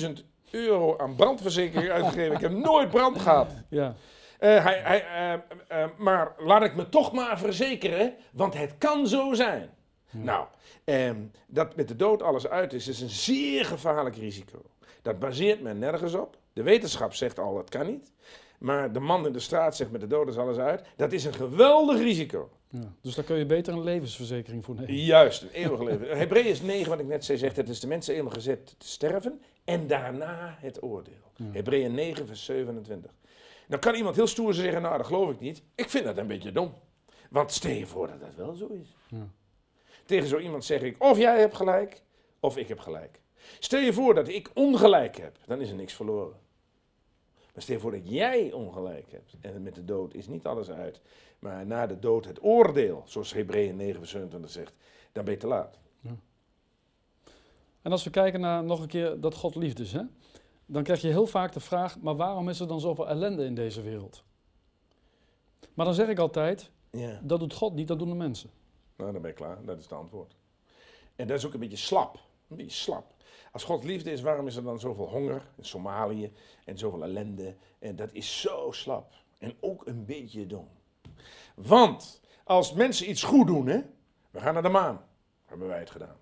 80.000 0.00 0.10
euro 0.50 0.98
aan 0.98 1.14
brandverzekering 1.16 1.90
uitgegeven. 1.98 2.34
ik 2.34 2.40
heb 2.40 2.52
nooit 2.52 2.90
brand 2.90 3.18
gehad. 3.20 3.52
Ja, 3.68 3.94
Eh, 4.38 4.64
hij, 4.64 4.78
hij, 4.78 5.04
eh, 5.06 5.82
eh, 5.82 5.90
maar 5.98 6.34
laat 6.38 6.62
ik 6.62 6.74
me 6.76 6.88
toch 6.88 7.12
maar 7.12 7.38
verzekeren, 7.38 8.14
want 8.32 8.54
het 8.54 8.74
kan 8.78 9.06
zo 9.06 9.32
zijn. 9.34 9.70
Nou, 10.10 10.46
ehm, 10.84 11.16
dat 11.46 11.76
met 11.76 11.88
de 11.88 11.96
dood 11.96 12.22
alles 12.22 12.48
uit 12.48 12.72
is, 12.72 12.88
is 12.88 13.00
een 13.00 13.10
zeer 13.10 13.64
gevaarlijk 13.64 14.16
risico. 14.16 14.62
Dat 15.02 15.18
baseert 15.18 15.60
men 15.62 15.78
nergens 15.78 16.14
op. 16.14 16.36
De 16.52 16.62
wetenschap 16.62 17.14
zegt 17.14 17.38
al, 17.38 17.54
dat 17.54 17.68
kan 17.70 17.86
niet. 17.86 18.12
Maar 18.58 18.92
de 18.92 19.00
man 19.00 19.26
in 19.26 19.32
de 19.32 19.38
straat 19.40 19.76
zegt 19.76 19.90
met 19.90 20.00
de 20.00 20.06
dood 20.06 20.28
is 20.28 20.36
alles 20.36 20.56
uit. 20.56 20.82
Dat 20.96 21.12
is 21.12 21.24
een 21.24 21.34
geweldig 21.34 21.98
risico. 21.98 22.50
ja. 22.68 22.92
Dus 23.00 23.14
daar 23.14 23.24
kun 23.24 23.36
je 23.36 23.46
beter 23.46 23.72
een 23.72 23.82
levensverzekering 23.84 24.64
voor 24.64 24.74
nemen. 24.74 24.94
Juist, 24.94 25.42
een 25.42 25.50
eeuwig 25.50 25.80
leven. 25.88 26.18
Hebreeën 26.18 26.56
9, 26.66 26.90
wat 26.90 27.00
ik 27.00 27.06
net 27.06 27.24
zei, 27.24 27.38
zegt 27.38 27.56
het 27.56 27.68
is 27.68 27.80
de 27.80 27.86
mensen 27.86 28.14
eenmaal 28.14 28.32
gezet 28.32 28.74
te 28.78 28.88
sterven 28.88 29.40
en 29.64 29.86
daarna 29.86 30.56
het 30.60 30.82
oordeel. 30.82 31.32
Hebreeën 31.42 31.94
9, 31.94 32.26
vers 32.26 32.44
27. 32.44 33.10
Dan 33.68 33.78
kan 33.78 33.94
iemand 33.94 34.16
heel 34.16 34.26
stoer 34.26 34.54
zeggen, 34.54 34.82
nou 34.82 34.96
dat 34.96 35.06
geloof 35.06 35.30
ik 35.30 35.40
niet. 35.40 35.62
Ik 35.74 35.90
vind 35.90 36.04
dat 36.04 36.16
een 36.16 36.26
beetje 36.26 36.52
dom. 36.52 36.74
Want 37.30 37.52
stel 37.52 37.70
je 37.72 37.86
voor 37.86 38.06
dat 38.06 38.20
dat 38.20 38.34
wel 38.34 38.54
zo 38.54 38.66
is. 38.66 38.96
Ja. 39.08 39.28
Tegen 40.10 40.28
zo 40.28 40.38
iemand 40.38 40.64
zeg 40.64 40.82
ik, 40.82 41.02
of 41.02 41.18
jij 41.18 41.38
hebt 41.40 41.56
gelijk, 41.56 42.02
of 42.40 42.56
ik 42.56 42.68
heb 42.68 42.78
gelijk. 42.78 43.20
Stel 43.58 43.80
je 43.80 43.92
voor 43.92 44.14
dat 44.14 44.28
ik 44.28 44.50
ongelijk 44.54 45.16
heb, 45.16 45.36
dan 45.46 45.60
is 45.60 45.70
er 45.70 45.76
niks 45.76 45.92
verloren. 45.92 46.36
Maar 47.54 47.62
stel 47.62 47.74
je 47.74 47.80
voor 47.80 47.90
dat 47.90 48.00
jij 48.10 48.52
ongelijk 48.52 49.10
hebt. 49.10 49.34
En 49.40 49.62
met 49.62 49.74
de 49.74 49.84
dood 49.84 50.14
is 50.14 50.26
niet 50.26 50.46
alles 50.46 50.70
uit. 50.70 51.00
Maar 51.38 51.66
na 51.66 51.86
de 51.86 51.98
dood 51.98 52.24
het 52.24 52.42
oordeel, 52.44 53.02
zoals 53.06 53.32
Hebreeën 53.32 53.76
9, 53.76 53.98
vers 53.98 54.10
27 54.10 54.50
zegt, 54.50 54.72
dan 55.12 55.24
ben 55.24 55.32
je 55.34 55.40
te 55.40 55.46
laat. 55.46 55.78
En 57.82 57.92
als 57.92 58.04
we 58.04 58.10
kijken 58.10 58.40
naar 58.40 58.64
nog 58.64 58.80
een 58.80 58.88
keer 58.88 59.20
dat 59.20 59.34
God 59.34 59.54
liefde 59.54 59.82
is, 59.82 59.92
hè? 59.92 60.02
dan 60.66 60.82
krijg 60.82 61.00
je 61.00 61.08
heel 61.08 61.26
vaak 61.26 61.52
de 61.52 61.60
vraag, 61.60 62.00
maar 62.00 62.16
waarom 62.16 62.48
is 62.48 62.60
er 62.60 62.68
dan 62.68 62.80
zoveel 62.80 63.08
ellende 63.08 63.44
in 63.44 63.54
deze 63.54 63.82
wereld? 63.82 64.22
Maar 65.74 65.84
dan 65.86 65.94
zeg 65.94 66.08
ik 66.08 66.18
altijd, 66.18 66.70
Ja. 66.90 67.20
dat 67.22 67.38
doet 67.40 67.54
God 67.54 67.74
niet, 67.74 67.88
dat 67.88 67.98
doen 67.98 68.08
de 68.08 68.14
mensen. 68.14 68.50
Nou, 69.00 69.12
dan 69.12 69.22
ben 69.22 69.30
ik 69.30 69.36
klaar. 69.36 69.64
Dat 69.64 69.78
is 69.78 69.82
het 69.82 69.92
antwoord. 69.92 70.36
En 71.16 71.26
dat 71.26 71.38
is 71.38 71.46
ook 71.46 71.52
een 71.54 71.60
beetje 71.60 71.76
slap. 71.76 72.14
Een 72.48 72.56
beetje 72.56 72.76
slap. 72.76 73.14
Als 73.52 73.64
God 73.64 73.84
liefde 73.84 74.10
is, 74.10 74.20
waarom 74.20 74.46
is 74.46 74.56
er 74.56 74.62
dan 74.62 74.80
zoveel 74.80 75.08
honger 75.08 75.42
in 75.56 75.64
Somalië 75.64 76.32
en 76.64 76.78
zoveel 76.78 77.02
ellende? 77.02 77.56
En 77.78 77.96
dat 77.96 78.12
is 78.12 78.40
zo 78.40 78.70
slap. 78.70 79.12
En 79.38 79.54
ook 79.60 79.86
een 79.86 80.04
beetje 80.04 80.46
dom. 80.46 80.68
Want 81.54 82.20
als 82.44 82.72
mensen 82.72 83.10
iets 83.10 83.22
goed 83.22 83.46
doen, 83.46 83.66
hè, 83.66 83.80
we 84.30 84.40
gaan 84.40 84.52
naar 84.54 84.62
de 84.62 84.68
maan, 84.68 85.04
hebben 85.44 85.68
wij 85.68 85.78
het 85.78 85.90
gedaan. 85.90 86.16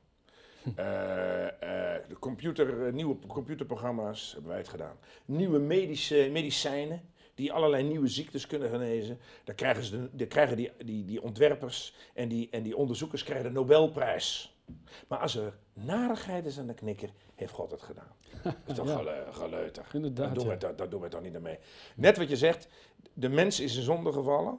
Eh, 0.77 1.47
eh, 1.47 2.09
de 2.09 2.19
computer, 2.19 2.87
eh, 2.87 2.93
nieuwe 2.93 3.17
computerprogramma's 3.27 4.33
hebben 4.33 4.51
wij 4.51 4.59
het 4.59 4.69
gedaan. 4.69 4.97
Nieuwe 5.25 5.59
medische, 5.59 6.29
medicijnen 6.33 7.11
die 7.39 7.53
allerlei 7.53 7.83
nieuwe 7.83 8.09
ziektes 8.09 8.47
kunnen 8.47 8.71
genezen. 8.71 9.19
Daar 9.45 9.55
krijgen, 9.55 9.85
ze 9.85 10.09
de, 10.13 10.27
krijgen 10.27 10.57
die, 10.57 10.71
die, 10.85 11.05
die 11.05 11.23
ontwerpers 11.23 11.95
en 12.15 12.29
die, 12.29 12.49
en 12.51 12.63
die 12.63 12.77
onderzoekers 12.77 13.23
krijgen 13.23 13.47
de 13.47 13.51
Nobelprijs. 13.53 14.57
Maar 15.09 15.19
als 15.19 15.37
er 15.37 15.57
narigheid 15.73 16.47
is 16.47 16.59
aan 16.59 16.67
de 16.67 16.75
knikker, 16.75 17.11
heeft 17.35 17.53
God 17.53 17.71
het 17.71 17.83
gedaan. 17.83 18.13
Dat 18.43 18.55
is 18.67 18.75
toch 18.75 18.87
Ja. 18.89 18.97
gele- 18.97 19.27
geleuter. 19.31 19.87
Inderdaad, 19.93 20.27
Daar 20.27 20.35
doen, 20.35 20.45
ja. 20.47 20.59
we, 20.69 20.75
dat, 20.77 20.91
doen 20.91 21.01
we 21.01 21.09
toch 21.09 21.23
niet 21.23 21.41
mee. 21.41 21.59
Net 21.97 22.17
wat 22.17 22.29
je 22.29 22.37
zegt, 22.37 22.69
de 23.15 23.29
mens 23.29 23.61
is 23.61 23.77
in 23.77 23.83
zonde 23.83 24.13
gevallen. 24.13 24.59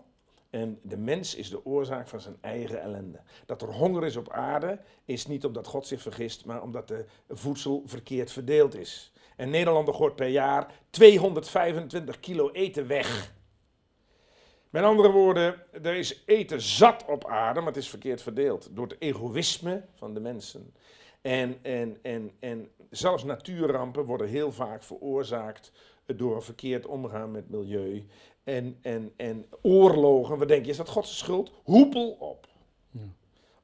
En 0.50 0.80
de 0.84 0.98
mens 0.98 1.36
is 1.36 1.50
de 1.50 1.66
oorzaak 1.66 2.08
van 2.08 2.22
zijn 2.22 2.38
eigen 2.42 2.82
ellende. 2.82 3.20
Dat 3.46 3.62
er 3.62 3.74
honger 3.74 4.06
is 4.06 4.16
op 4.16 4.32
aarde 4.32 4.80
is 5.06 5.26
niet 5.28 5.46
omdat 5.46 5.68
God 5.68 5.88
zich 5.88 6.02
vergist, 6.02 6.46
maar 6.46 6.62
omdat 6.62 6.88
de 6.88 7.06
voedsel 7.30 7.84
verkeerd 7.86 8.32
verdeeld 8.32 8.76
is. 8.76 9.12
En 9.40 9.50
Nederlander 9.50 9.94
gooit 9.94 10.16
per 10.16 10.28
jaar 10.28 10.72
225 10.90 12.20
kilo 12.20 12.52
eten 12.52 12.88
weg. 12.88 13.34
Met 14.70 14.84
andere 14.84 15.12
woorden, 15.12 15.64
er 15.72 15.96
is 15.96 16.24
eten 16.26 16.62
zat 16.62 17.06
op 17.06 17.26
aarde, 17.26 17.60
maar 17.60 17.68
het 17.68 17.78
is 17.78 17.90
verkeerd 17.90 18.22
verdeeld. 18.22 18.70
Door 18.72 18.88
het 18.88 18.96
egoïsme 19.00 19.86
van 19.96 20.14
de 20.14 20.20
mensen. 20.20 20.74
En, 21.22 21.58
en, 21.62 21.98
en, 22.02 22.32
en 22.40 22.70
zelfs 22.90 23.24
natuurrampen 23.24 24.06
worden 24.06 24.28
heel 24.28 24.52
vaak 24.52 24.84
veroorzaakt 24.84 25.72
door 26.06 26.36
een 26.36 26.42
verkeerd 26.42 26.86
omgaan 26.86 27.32
met 27.32 27.50
milieu. 27.50 28.08
En, 28.44 28.78
en, 28.82 29.14
en 29.18 29.46
oorlogen, 29.62 30.38
wat 30.38 30.48
denk 30.48 30.66
je, 30.66 30.72
is 30.72 30.78
dat 30.78 30.90
Gods 30.90 31.18
schuld? 31.18 31.52
Hoepel 31.64 32.10
op. 32.10 32.48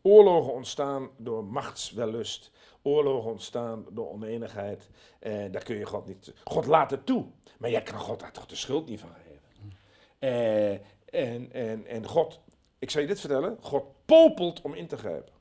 Oorlogen 0.08 0.54
ontstaan 0.54 1.10
door 1.18 1.44
machtswellust. 1.44 2.52
Oorlogen 2.82 3.32
ontstaan 3.32 3.86
door 3.91 4.10
oneenigheid. 4.10 4.89
Eh, 5.20 5.52
daar 5.52 5.63
kun 5.63 5.76
je 5.76 5.86
God 5.86 6.06
niet. 6.06 6.34
God 6.44 6.65
laat 6.65 6.91
het 6.91 7.06
toe. 7.06 7.26
Maar 7.58 7.70
jij 7.70 7.82
kan 7.82 8.00
God 8.00 8.20
daar 8.20 8.32
toch 8.32 8.46
de 8.46 8.56
schuld 8.56 8.89
niet 8.89 9.00
van 9.00 9.10
geven. 9.10 9.74
Eh, 10.20 10.72
en, 11.06 11.52
en, 11.52 11.86
en 11.86 12.08
God, 12.08 12.39
ik 12.80 12.89
zal 12.89 13.02
je 13.02 13.08
dit 13.08 13.20
vertellen: 13.20 13.58
God 13.62 13.84
popelt 14.06 14.62
om 14.62 14.74
in 14.74 14.88
te 14.88 14.98
grijpen. 14.98 15.34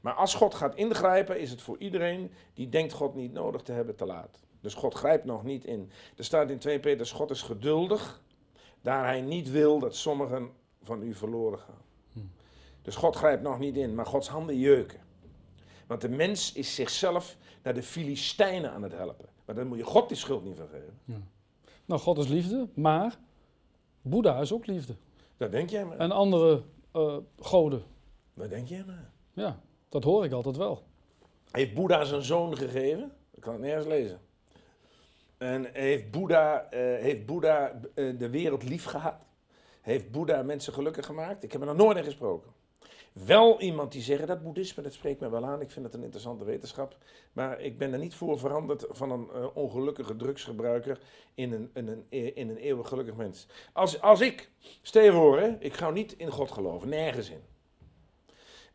Maar 0.00 0.14
als 0.14 0.34
God 0.34 0.54
gaat 0.54 0.74
ingrijpen, 0.74 1.40
is 1.40 1.50
het 1.50 1.62
voor 1.62 1.78
iedereen 1.78 2.32
die 2.54 2.68
denkt 2.68 2.92
God 2.92 3.14
niet 3.14 3.32
nodig 3.32 3.62
te 3.62 3.72
hebben 3.72 3.96
te 3.96 4.06
laat. 4.06 4.40
Dus 4.60 4.74
God 4.74 4.94
grijpt 4.94 5.24
nog 5.24 5.44
niet 5.44 5.64
in. 5.64 5.90
Er 6.16 6.24
staat 6.24 6.50
in 6.50 6.58
2 6.58 6.80
Petrus, 6.80 7.12
God 7.12 7.30
is 7.30 7.42
geduldig, 7.42 8.22
daar 8.80 9.04
hij 9.04 9.20
niet 9.20 9.50
wil 9.50 9.78
dat 9.78 9.96
sommigen 9.96 10.50
van 10.82 11.02
u 11.02 11.14
verloren 11.14 11.58
gaan. 11.58 11.88
Dus 12.82 12.96
God 12.96 13.16
grijpt 13.16 13.42
nog 13.42 13.58
niet 13.58 13.76
in, 13.76 13.94
maar 13.94 14.06
Gods 14.06 14.28
handen 14.28 14.58
jeuken. 14.58 15.00
Want 15.86 16.00
de 16.00 16.08
mens 16.08 16.52
is 16.52 16.74
zichzelf 16.74 17.36
naar 17.62 17.74
de 17.74 17.82
Filistijnen 17.82 18.72
aan 18.72 18.82
het 18.82 18.92
helpen. 18.92 19.28
Maar 19.44 19.54
dan 19.54 19.66
moet 19.66 19.78
je 19.78 19.84
God 19.84 20.08
die 20.08 20.16
schuld 20.16 20.44
niet 20.44 20.56
vergeven. 20.56 20.98
Ja. 21.04 21.20
Nou, 21.84 22.00
God 22.00 22.18
is 22.18 22.28
liefde, 22.28 22.68
maar 22.74 23.18
Boeddha 24.02 24.40
is 24.40 24.52
ook 24.52 24.66
liefde. 24.66 24.94
Dat 25.36 25.52
denk 25.52 25.70
jij 25.70 25.84
maar. 25.84 25.98
En 25.98 26.10
andere 26.10 26.62
uh, 26.96 27.16
goden. 27.38 27.82
Dat 28.34 28.50
denk 28.50 28.68
jij 28.68 28.84
maar. 28.86 29.10
Ja, 29.32 29.60
dat 29.88 30.04
hoor 30.04 30.24
ik 30.24 30.32
altijd 30.32 30.56
wel. 30.56 30.82
Heeft 31.50 31.74
Boeddha 31.74 32.04
zijn 32.04 32.22
zoon 32.22 32.56
gegeven? 32.56 33.12
Ik 33.30 33.42
kan 33.42 33.52
het 33.52 33.62
nergens 33.62 33.86
lezen. 33.86 34.20
En 35.38 35.72
heeft 35.72 36.10
Boeddha, 36.10 36.64
uh, 36.64 36.78
heeft 36.78 37.26
Boeddha 37.26 37.80
uh, 37.94 38.18
de 38.18 38.30
wereld 38.30 38.62
lief 38.62 38.84
gehad? 38.84 39.14
Heeft 39.80 40.10
Boeddha 40.10 40.42
mensen 40.42 40.72
gelukkig 40.72 41.06
gemaakt? 41.06 41.44
Ik 41.44 41.52
heb 41.52 41.60
er 41.60 41.66
nog 41.66 41.76
nooit 41.76 41.96
in 41.96 42.04
gesproken. 42.04 42.50
Wel 43.12 43.60
iemand 43.60 43.92
die 43.92 44.02
zegt 44.02 44.26
dat 44.26 44.42
boeddhisme, 44.42 44.82
dat 44.82 44.92
spreekt 44.92 45.20
me 45.20 45.30
wel 45.30 45.44
aan. 45.44 45.60
Ik 45.60 45.70
vind 45.70 45.84
het 45.84 45.94
een 45.94 46.02
interessante 46.02 46.44
wetenschap. 46.44 46.96
Maar 47.32 47.60
ik 47.60 47.78
ben 47.78 47.92
er 47.92 47.98
niet 47.98 48.14
voor 48.14 48.38
veranderd 48.38 48.86
van 48.88 49.10
een 49.10 49.28
uh, 49.34 49.56
ongelukkige 49.56 50.16
drugsgebruiker 50.16 51.00
in 51.34 51.52
een, 51.52 51.70
in, 51.74 51.88
een, 51.88 52.34
in 52.34 52.48
een 52.48 52.56
eeuwig 52.56 52.88
gelukkig 52.88 53.14
mens. 53.14 53.46
Als, 53.72 54.00
als 54.00 54.20
ik, 54.20 54.50
stel 54.82 55.02
je 55.02 55.56
ik 55.58 55.74
ga 55.74 55.90
niet 55.90 56.12
in 56.12 56.30
God 56.30 56.50
geloven, 56.50 56.88
nergens 56.88 57.30
in. 57.30 57.42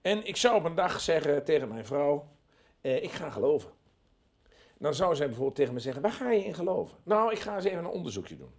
En 0.01 0.27
ik 0.27 0.35
zou 0.35 0.55
op 0.55 0.63
een 0.63 0.75
dag 0.75 0.99
zeggen 0.99 1.43
tegen 1.43 1.67
mijn 1.67 1.85
vrouw, 1.85 2.27
eh, 2.81 3.03
ik 3.03 3.11
ga 3.11 3.29
geloven. 3.29 3.71
Dan 4.77 4.93
zou 4.93 5.15
zij 5.15 5.25
bijvoorbeeld 5.25 5.55
tegen 5.55 5.73
me 5.73 5.79
zeggen, 5.79 6.01
waar 6.01 6.11
ga 6.11 6.31
je 6.31 6.45
in 6.45 6.53
geloven? 6.53 6.97
Nou, 7.03 7.31
ik 7.31 7.39
ga 7.39 7.55
eens 7.55 7.65
even 7.65 7.79
een 7.79 7.85
onderzoekje 7.85 8.37
doen. 8.37 8.51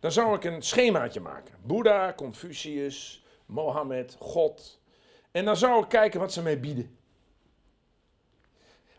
Dan 0.00 0.12
zou 0.12 0.36
ik 0.36 0.44
een 0.44 0.62
schemaatje 0.62 1.20
maken. 1.20 1.54
Boeddha, 1.62 2.12
Confucius, 2.16 3.24
Mohammed, 3.46 4.16
God. 4.18 4.80
En 5.30 5.44
dan 5.44 5.56
zou 5.56 5.82
ik 5.82 5.88
kijken 5.88 6.20
wat 6.20 6.32
ze 6.32 6.42
mij 6.42 6.60
bieden. 6.60 6.98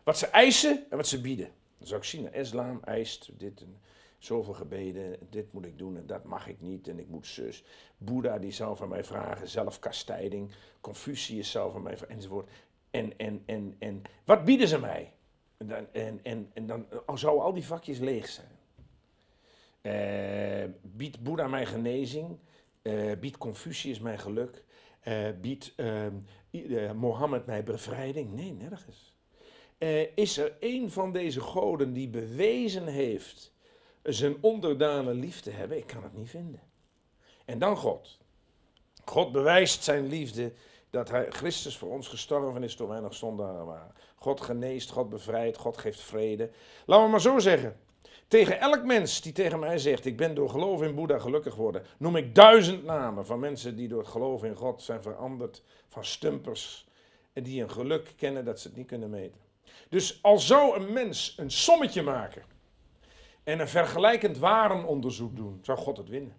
Wat 0.04 0.18
ze 0.18 0.26
eisen 0.26 0.86
en 0.90 0.96
wat 0.96 1.06
ze 1.06 1.20
bieden. 1.20 1.50
Dan 1.78 1.86
zou 1.86 2.00
ik 2.00 2.06
zien, 2.06 2.32
islam 2.32 2.80
eist 2.84 3.30
dit 3.38 3.60
en 3.60 3.80
zoveel 4.18 4.54
gebeden, 4.54 5.16
dit 5.30 5.52
moet 5.52 5.64
ik 5.64 5.78
doen 5.78 5.96
en 5.96 6.06
dat 6.06 6.24
mag 6.24 6.48
ik 6.48 6.60
niet 6.60 6.88
en 6.88 6.98
ik 6.98 7.08
moet 7.08 7.26
zus. 7.26 7.64
Boeddha 7.98 8.38
die 8.38 8.50
zou 8.50 8.76
van 8.76 8.88
mij 8.88 9.04
vragen, 9.04 9.48
zelfkastijding. 9.48 10.52
Confucius 10.80 11.50
zou 11.50 11.72
van 11.72 11.82
mij 11.82 11.96
vragen, 11.96 12.14
enzovoort. 12.14 12.50
En, 12.90 13.18
en, 13.18 13.42
en, 13.46 13.76
en 13.78 14.02
wat 14.24 14.44
bieden 14.44 14.68
ze 14.68 14.78
mij? 14.78 15.12
En 15.56 15.66
dan, 15.66 15.86
en, 15.92 16.20
en, 16.22 16.50
en 16.54 16.66
dan 16.66 16.86
zouden 17.14 17.44
al 17.44 17.52
die 17.52 17.64
vakjes 17.66 17.98
leeg 17.98 18.28
zijn. 18.28 18.56
Uh, 19.82 20.74
biedt 20.82 21.22
Boeddha 21.22 21.48
mij 21.48 21.66
genezing? 21.66 22.38
Uh, 22.88 23.12
biedt 23.20 23.38
Confucius 23.38 24.00
mij 24.00 24.18
geluk? 24.18 24.64
Uh, 25.04 25.28
biedt 25.40 25.72
uh, 25.76 26.92
Mohammed 26.92 27.46
mij 27.46 27.62
bevrijding? 27.62 28.32
Nee, 28.32 28.52
nergens. 28.52 29.16
Is 30.14 30.38
er 30.38 30.56
een 30.60 30.90
van 30.90 31.12
deze 31.12 31.40
goden 31.40 31.92
die 31.92 32.08
bewezen 32.08 32.86
heeft 32.86 33.52
zijn 34.02 34.36
onderdanen 34.40 35.14
lief 35.14 35.40
te 35.40 35.50
hebben? 35.50 35.76
Ik 35.76 35.86
kan 35.86 36.02
het 36.02 36.16
niet 36.16 36.30
vinden. 36.30 36.60
En 37.44 37.58
dan 37.58 37.76
God. 37.76 38.18
God 39.04 39.32
bewijst 39.32 39.84
zijn 39.84 40.06
liefde 40.06 40.52
dat 40.90 41.10
hij, 41.10 41.26
Christus 41.30 41.76
voor 41.76 41.90
ons 41.90 42.08
gestorven 42.08 42.62
is 42.62 42.74
toen 42.74 42.88
wij 42.88 43.00
nog 43.00 43.14
zondaren 43.14 43.66
waren. 43.66 43.92
God 44.14 44.40
geneest, 44.40 44.90
God 44.90 45.08
bevrijdt, 45.08 45.56
God 45.56 45.78
geeft 45.78 46.00
vrede. 46.00 46.50
Laten 46.86 47.04
we 47.04 47.10
maar 47.10 47.20
zo 47.20 47.38
zeggen. 47.38 47.76
Tegen 48.28 48.60
elk 48.60 48.84
mens 48.84 49.20
die 49.20 49.32
tegen 49.32 49.58
mij 49.58 49.78
zegt, 49.78 50.04
ik 50.04 50.16
ben 50.16 50.34
door 50.34 50.50
geloof 50.50 50.82
in 50.82 50.94
Boeddha 50.94 51.18
gelukkig 51.18 51.54
geworden, 51.54 51.82
noem 51.98 52.16
ik 52.16 52.34
duizend 52.34 52.84
namen 52.84 53.26
van 53.26 53.38
mensen 53.38 53.76
die 53.76 53.88
door 53.88 54.06
geloof 54.06 54.44
in 54.44 54.54
God 54.54 54.82
zijn 54.82 55.02
veranderd, 55.02 55.62
van 55.88 56.04
stumpers, 56.04 56.88
en 57.32 57.42
die 57.42 57.62
een 57.62 57.70
geluk 57.70 58.12
kennen 58.16 58.44
dat 58.44 58.60
ze 58.60 58.68
het 58.68 58.76
niet 58.76 58.86
kunnen 58.86 59.10
meten. 59.10 59.40
Dus 59.88 60.22
al 60.22 60.38
zou 60.38 60.80
een 60.80 60.92
mens 60.92 61.34
een 61.36 61.50
sommetje 61.50 62.02
maken 62.02 62.42
en 63.44 63.60
een 63.60 63.68
vergelijkend 63.68 64.38
warenonderzoek 64.38 65.36
doen, 65.36 65.58
zou 65.62 65.78
God 65.78 65.96
het 65.96 66.08
winnen. 66.08 66.36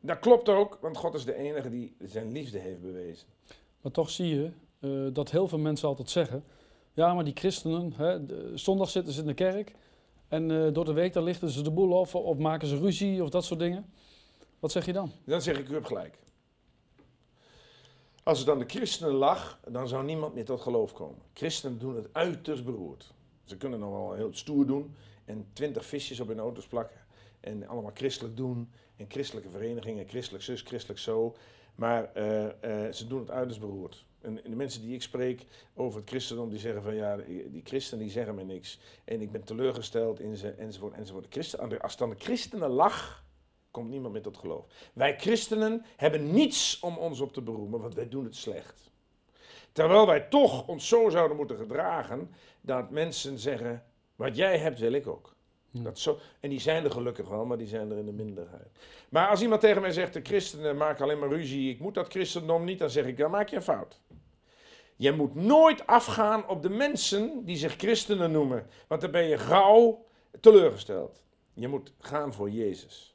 Dat 0.00 0.18
klopt 0.18 0.48
ook, 0.48 0.78
want 0.80 0.96
God 0.96 1.14
is 1.14 1.24
de 1.24 1.34
enige 1.34 1.70
die 1.70 1.96
zijn 1.98 2.32
liefde 2.32 2.58
heeft 2.58 2.80
bewezen. 2.80 3.26
Maar 3.80 3.92
toch 3.92 4.10
zie 4.10 4.28
je 4.28 4.50
uh, 4.80 5.14
dat 5.14 5.30
heel 5.30 5.48
veel 5.48 5.58
mensen 5.58 5.88
altijd 5.88 6.10
zeggen, 6.10 6.44
ja, 6.94 7.14
maar 7.14 7.24
die 7.24 7.36
christenen, 7.36 7.92
hè, 7.96 8.18
zondag 8.58 8.90
zitten 8.90 9.12
ze 9.12 9.20
in 9.20 9.26
de 9.26 9.34
kerk 9.34 9.74
en 10.28 10.50
uh, 10.50 10.72
door 10.72 10.84
de 10.84 10.92
week 10.92 11.12
dan 11.12 11.24
lichten 11.24 11.50
ze 11.50 11.62
de 11.62 11.70
boel 11.70 11.92
of, 11.92 12.14
of 12.14 12.38
maken 12.38 12.68
ze 12.68 12.78
ruzie 12.78 13.22
of 13.22 13.28
dat 13.28 13.44
soort 13.44 13.60
dingen. 13.60 13.92
Wat 14.58 14.72
zeg 14.72 14.86
je 14.86 14.92
dan? 14.92 15.12
Dan 15.24 15.42
zeg 15.42 15.58
ik, 15.58 15.68
u 15.68 15.72
hebt 15.72 15.86
gelijk. 15.86 16.18
Als 18.22 18.38
het 18.38 18.48
aan 18.48 18.58
de 18.58 18.64
christenen 18.64 19.12
lag, 19.12 19.58
dan 19.68 19.88
zou 19.88 20.04
niemand 20.04 20.34
meer 20.34 20.44
tot 20.44 20.60
geloof 20.60 20.92
komen. 20.92 21.18
Christenen 21.34 21.78
doen 21.78 21.96
het 21.96 22.08
uiterst 22.12 22.64
beroerd. 22.64 23.12
Ze 23.44 23.56
kunnen 23.56 23.78
nog 23.78 23.90
wel 23.90 24.12
heel 24.12 24.34
stoer 24.34 24.66
doen 24.66 24.94
en 25.24 25.46
twintig 25.52 25.84
visjes 25.84 26.20
op 26.20 26.28
hun 26.28 26.38
auto's 26.38 26.66
plakken. 26.66 26.96
En 27.40 27.68
allemaal 27.68 27.90
christelijk 27.94 28.36
doen. 28.36 28.70
En 28.96 29.06
christelijke 29.08 29.50
verenigingen, 29.50 30.08
christelijk 30.08 30.44
zus, 30.44 30.60
christelijk 30.60 31.00
zo. 31.00 31.34
Maar 31.74 32.10
uh, 32.16 32.42
uh, 32.42 32.50
ze 32.92 33.06
doen 33.06 33.20
het 33.20 33.30
uiterst 33.30 33.60
beroerd. 33.60 34.04
En, 34.24 34.34
de 34.34 34.56
mensen 34.56 34.82
die 34.82 34.94
ik 34.94 35.02
spreek 35.02 35.46
over 35.74 36.00
het 36.00 36.08
christendom, 36.08 36.50
die 36.50 36.58
zeggen 36.58 36.82
van 36.82 36.94
ja, 36.94 37.16
die 37.26 37.62
christenen 37.64 38.04
die 38.04 38.12
zeggen 38.12 38.34
me 38.34 38.44
niks. 38.44 38.78
En 39.04 39.20
ik 39.20 39.32
ben 39.32 39.44
teleurgesteld 39.44 40.20
in 40.20 40.36
ze, 40.36 40.50
enzovoort, 40.50 40.94
enzovoort. 40.94 41.26
Christen, 41.28 41.80
als 41.80 41.92
het 41.92 42.02
aan 42.02 42.10
de 42.10 42.16
christenen 42.18 42.70
lag, 42.70 43.24
komt 43.70 43.90
niemand 43.90 44.12
meer 44.12 44.22
tot 44.22 44.36
geloof. 44.36 44.66
Wij 44.92 45.18
christenen 45.18 45.84
hebben 45.96 46.32
niets 46.32 46.80
om 46.80 46.96
ons 46.96 47.20
op 47.20 47.32
te 47.32 47.42
beroemen, 47.42 47.80
want 47.80 47.94
wij 47.94 48.08
doen 48.08 48.24
het 48.24 48.36
slecht. 48.36 48.90
Terwijl 49.72 50.06
wij 50.06 50.20
toch 50.20 50.66
ons 50.66 50.88
zo 50.88 51.08
zouden 51.08 51.36
moeten 51.36 51.56
gedragen, 51.56 52.30
dat 52.60 52.90
mensen 52.90 53.38
zeggen, 53.38 53.84
wat 54.16 54.36
jij 54.36 54.58
hebt 54.58 54.78
wil 54.78 54.92
ik 54.92 55.06
ook. 55.06 55.34
Dat 55.82 55.98
zo, 55.98 56.18
en 56.40 56.50
die 56.50 56.60
zijn 56.60 56.84
er 56.84 56.90
gelukkig 56.90 57.28
wel, 57.28 57.44
maar 57.44 57.58
die 57.58 57.66
zijn 57.66 57.90
er 57.90 57.98
in 57.98 58.06
de 58.06 58.12
minderheid. 58.12 58.68
Maar 59.08 59.28
als 59.28 59.42
iemand 59.42 59.60
tegen 59.60 59.80
mij 59.80 59.90
zegt, 59.90 60.12
de 60.12 60.20
christenen 60.22 60.76
maken 60.76 61.04
alleen 61.04 61.18
maar 61.18 61.28
ruzie, 61.28 61.70
ik 61.70 61.78
moet 61.78 61.94
dat 61.94 62.08
christendom 62.08 62.64
niet, 62.64 62.78
dan 62.78 62.90
zeg 62.90 63.06
ik, 63.06 63.16
dan 63.16 63.30
maak 63.30 63.48
je 63.48 63.56
een 63.56 63.62
fout. 63.62 64.00
Je 64.96 65.12
moet 65.12 65.34
nooit 65.34 65.86
afgaan 65.86 66.48
op 66.48 66.62
de 66.62 66.68
mensen 66.68 67.44
die 67.44 67.56
zich 67.56 67.76
christenen 67.76 68.30
noemen, 68.30 68.66
want 68.86 69.00
dan 69.00 69.10
ben 69.10 69.24
je 69.24 69.38
gauw 69.38 70.04
teleurgesteld. 70.40 71.22
Je 71.54 71.68
moet 71.68 71.92
gaan 71.98 72.32
voor 72.32 72.50
Jezus. 72.50 73.14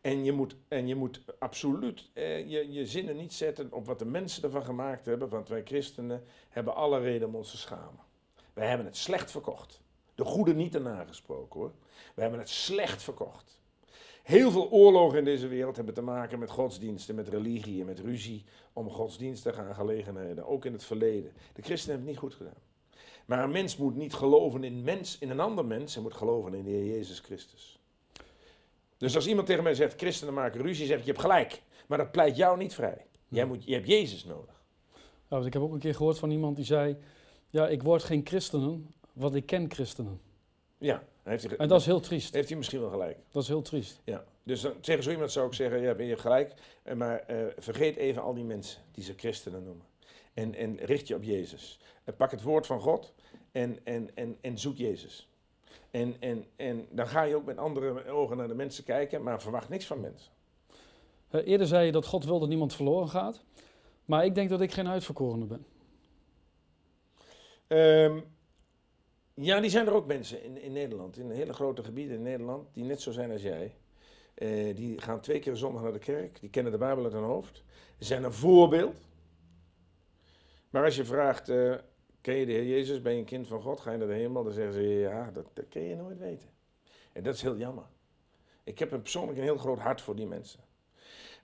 En 0.00 0.24
je 0.24 0.32
moet, 0.32 0.56
en 0.68 0.86
je 0.86 0.94
moet 0.94 1.22
absoluut 1.38 2.08
eh, 2.12 2.50
je, 2.50 2.72
je 2.72 2.86
zinnen 2.86 3.16
niet 3.16 3.32
zetten 3.32 3.72
op 3.72 3.86
wat 3.86 3.98
de 3.98 4.04
mensen 4.04 4.42
ervan 4.42 4.64
gemaakt 4.64 5.06
hebben, 5.06 5.28
want 5.28 5.48
wij 5.48 5.62
christenen 5.64 6.24
hebben 6.48 6.74
alle 6.74 6.98
reden 6.98 7.28
om 7.28 7.34
ons 7.34 7.50
te 7.50 7.56
schamen. 7.56 8.04
Wij 8.52 8.68
hebben 8.68 8.86
het 8.86 8.96
slecht 8.96 9.30
verkocht. 9.30 9.80
De 10.20 10.26
goede 10.26 10.54
niet 10.54 10.74
erna 10.74 11.04
gesproken 11.04 11.60
hoor. 11.60 11.72
We 12.14 12.20
hebben 12.20 12.38
het 12.40 12.48
slecht 12.48 13.02
verkocht. 13.02 13.60
Heel 14.22 14.50
veel 14.50 14.70
oorlogen 14.70 15.18
in 15.18 15.24
deze 15.24 15.48
wereld 15.48 15.76
hebben 15.76 15.94
te 15.94 16.02
maken 16.02 16.38
met 16.38 16.50
godsdiensten, 16.50 17.14
met 17.14 17.28
religie 17.28 17.80
en 17.80 17.86
met 17.86 17.98
ruzie 17.98 18.44
om 18.72 18.90
godsdienstige 18.90 19.60
aangelegenheden, 19.60 20.46
ook 20.46 20.64
in 20.64 20.72
het 20.72 20.84
verleden. 20.84 21.32
De 21.52 21.62
christenen 21.62 21.96
hebben 21.96 22.14
het 22.14 22.22
niet 22.22 22.32
goed 22.32 22.34
gedaan. 22.34 22.62
Maar 23.26 23.44
een 23.44 23.50
mens 23.50 23.76
moet 23.76 23.96
niet 23.96 24.14
geloven 24.14 24.64
in, 24.64 24.82
mens, 24.82 25.18
in 25.18 25.30
een 25.30 25.40
ander 25.40 25.64
mens, 25.64 25.94
hij 25.94 26.02
moet 26.02 26.14
geloven 26.14 26.54
in 26.54 26.64
de 26.64 26.70
Heer 26.70 26.86
Jezus 26.86 27.18
Christus. 27.18 27.80
Dus 28.96 29.14
als 29.14 29.26
iemand 29.26 29.46
tegen 29.46 29.62
mij 29.62 29.74
zegt, 29.74 30.00
christenen 30.00 30.34
maken 30.34 30.60
ruzie, 30.60 30.86
zeg 30.86 30.98
ik, 30.98 31.04
je 31.04 31.10
hebt 31.10 31.22
gelijk. 31.22 31.62
Maar 31.86 31.98
dat 31.98 32.12
pleit 32.12 32.36
jou 32.36 32.58
niet 32.58 32.74
vrij. 32.74 33.06
Jij 33.28 33.44
moet, 33.44 33.64
je 33.64 33.74
hebt 33.74 33.86
Jezus 33.86 34.24
nodig. 34.24 34.62
Ja, 34.94 35.00
want 35.28 35.46
ik 35.46 35.52
heb 35.52 35.62
ook 35.62 35.72
een 35.72 35.78
keer 35.78 35.94
gehoord 35.94 36.18
van 36.18 36.30
iemand 36.30 36.56
die 36.56 36.64
zei, 36.64 36.96
ja, 37.50 37.68
ik 37.68 37.82
word 37.82 38.02
geen 38.02 38.26
christenen, 38.26 38.94
want 39.12 39.34
ik 39.34 39.46
ken 39.46 39.70
christenen. 39.72 40.20
Ja, 40.78 41.02
heeft 41.22 41.44
hij, 41.48 41.56
En 41.56 41.68
dat 41.68 41.80
is 41.80 41.86
heel 41.86 42.00
triest. 42.00 42.34
heeft 42.34 42.48
hij 42.48 42.56
misschien 42.56 42.80
wel 42.80 42.90
gelijk. 42.90 43.18
Dat 43.30 43.42
is 43.42 43.48
heel 43.48 43.62
triest. 43.62 44.00
Ja. 44.04 44.24
Dus 44.42 44.60
dan, 44.60 44.80
tegen 44.80 45.02
zo 45.02 45.10
iemand 45.10 45.32
zou 45.32 45.46
ik 45.46 45.54
zeggen, 45.54 45.80
ja, 45.80 45.94
ben 45.94 46.06
je 46.06 46.16
gelijk. 46.16 46.54
Eh, 46.82 46.94
Maar 46.94 47.18
eh, 47.18 47.46
vergeet 47.58 47.96
even 47.96 48.22
al 48.22 48.34
die 48.34 48.44
mensen 48.44 48.80
die 48.92 49.04
ze 49.04 49.14
christenen 49.16 49.64
noemen. 49.64 49.84
En, 50.34 50.54
en 50.54 50.76
richt 50.76 51.08
je 51.08 51.14
op 51.14 51.22
Jezus. 51.22 51.78
En 52.04 52.16
pak 52.16 52.30
het 52.30 52.42
woord 52.42 52.66
van 52.66 52.80
God 52.80 53.14
en, 53.52 53.78
en, 53.84 54.10
en, 54.14 54.36
en 54.40 54.58
zoek 54.58 54.76
Jezus. 54.76 55.28
En, 55.90 56.16
en, 56.20 56.44
en 56.56 56.86
dan 56.90 57.06
ga 57.08 57.22
je 57.22 57.36
ook 57.36 57.44
met 57.44 57.58
andere 57.58 58.08
ogen 58.08 58.36
naar 58.36 58.48
de 58.48 58.54
mensen 58.54 58.84
kijken, 58.84 59.22
maar 59.22 59.42
verwacht 59.42 59.68
niks 59.68 59.86
van 59.86 60.00
mensen. 60.00 60.32
Eh, 61.28 61.46
Eerder 61.46 61.66
zei 61.66 61.86
je 61.86 61.92
dat 61.92 62.06
God 62.06 62.24
wil 62.24 62.38
dat 62.38 62.48
niemand 62.48 62.74
verloren 62.74 63.08
gaat. 63.08 63.44
Maar 64.04 64.24
ik 64.24 64.34
denk 64.34 64.48
dat 64.48 64.60
ik 64.60 64.72
geen 64.72 64.88
uitverkorene 64.88 65.44
ben. 65.44 65.66
Ehm, 67.66 68.20
ja, 69.44 69.60
die 69.60 69.70
zijn 69.70 69.86
er 69.86 69.92
ook 69.92 70.06
mensen 70.06 70.42
in, 70.42 70.62
in 70.62 70.72
Nederland, 70.72 71.16
in 71.18 71.30
hele 71.30 71.52
grote 71.52 71.84
gebieden 71.84 72.16
in 72.16 72.22
Nederland, 72.22 72.74
die 72.74 72.84
net 72.84 73.00
zo 73.00 73.10
zijn 73.10 73.30
als 73.30 73.42
jij. 73.42 73.74
Eh, 74.34 74.76
die 74.76 75.00
gaan 75.00 75.20
twee 75.20 75.38
keer 75.38 75.56
zondag 75.56 75.82
naar 75.82 75.92
de 75.92 75.98
kerk, 75.98 76.40
die 76.40 76.50
kennen 76.50 76.72
de 76.72 76.78
Bijbel 76.78 77.04
uit 77.04 77.12
hun 77.12 77.22
hoofd. 77.22 77.64
Zijn 77.98 78.24
een 78.24 78.32
voorbeeld. 78.32 78.96
Maar 80.70 80.84
als 80.84 80.96
je 80.96 81.04
vraagt, 81.04 81.48
eh, 81.48 81.74
ken 82.20 82.34
je 82.34 82.46
de 82.46 82.52
Heer 82.52 82.66
Jezus, 82.66 83.02
ben 83.02 83.12
je 83.12 83.18
een 83.18 83.24
kind 83.24 83.46
van 83.46 83.60
God, 83.60 83.80
ga 83.80 83.90
je 83.90 83.98
naar 83.98 84.06
de 84.06 84.14
hemel? 84.14 84.44
Dan 84.44 84.52
zeggen 84.52 84.74
ze, 84.74 84.82
ja, 84.82 85.30
dat, 85.30 85.46
dat 85.52 85.68
kun 85.68 85.82
je 85.82 85.96
nooit 85.96 86.18
weten. 86.18 86.48
En 87.12 87.22
dat 87.22 87.34
is 87.34 87.42
heel 87.42 87.56
jammer. 87.56 87.84
Ik 88.64 88.78
heb 88.78 88.92
een 88.92 89.02
persoonlijk 89.02 89.38
een 89.38 89.44
heel 89.44 89.56
groot 89.56 89.78
hart 89.78 90.00
voor 90.00 90.16
die 90.16 90.26
mensen. 90.26 90.60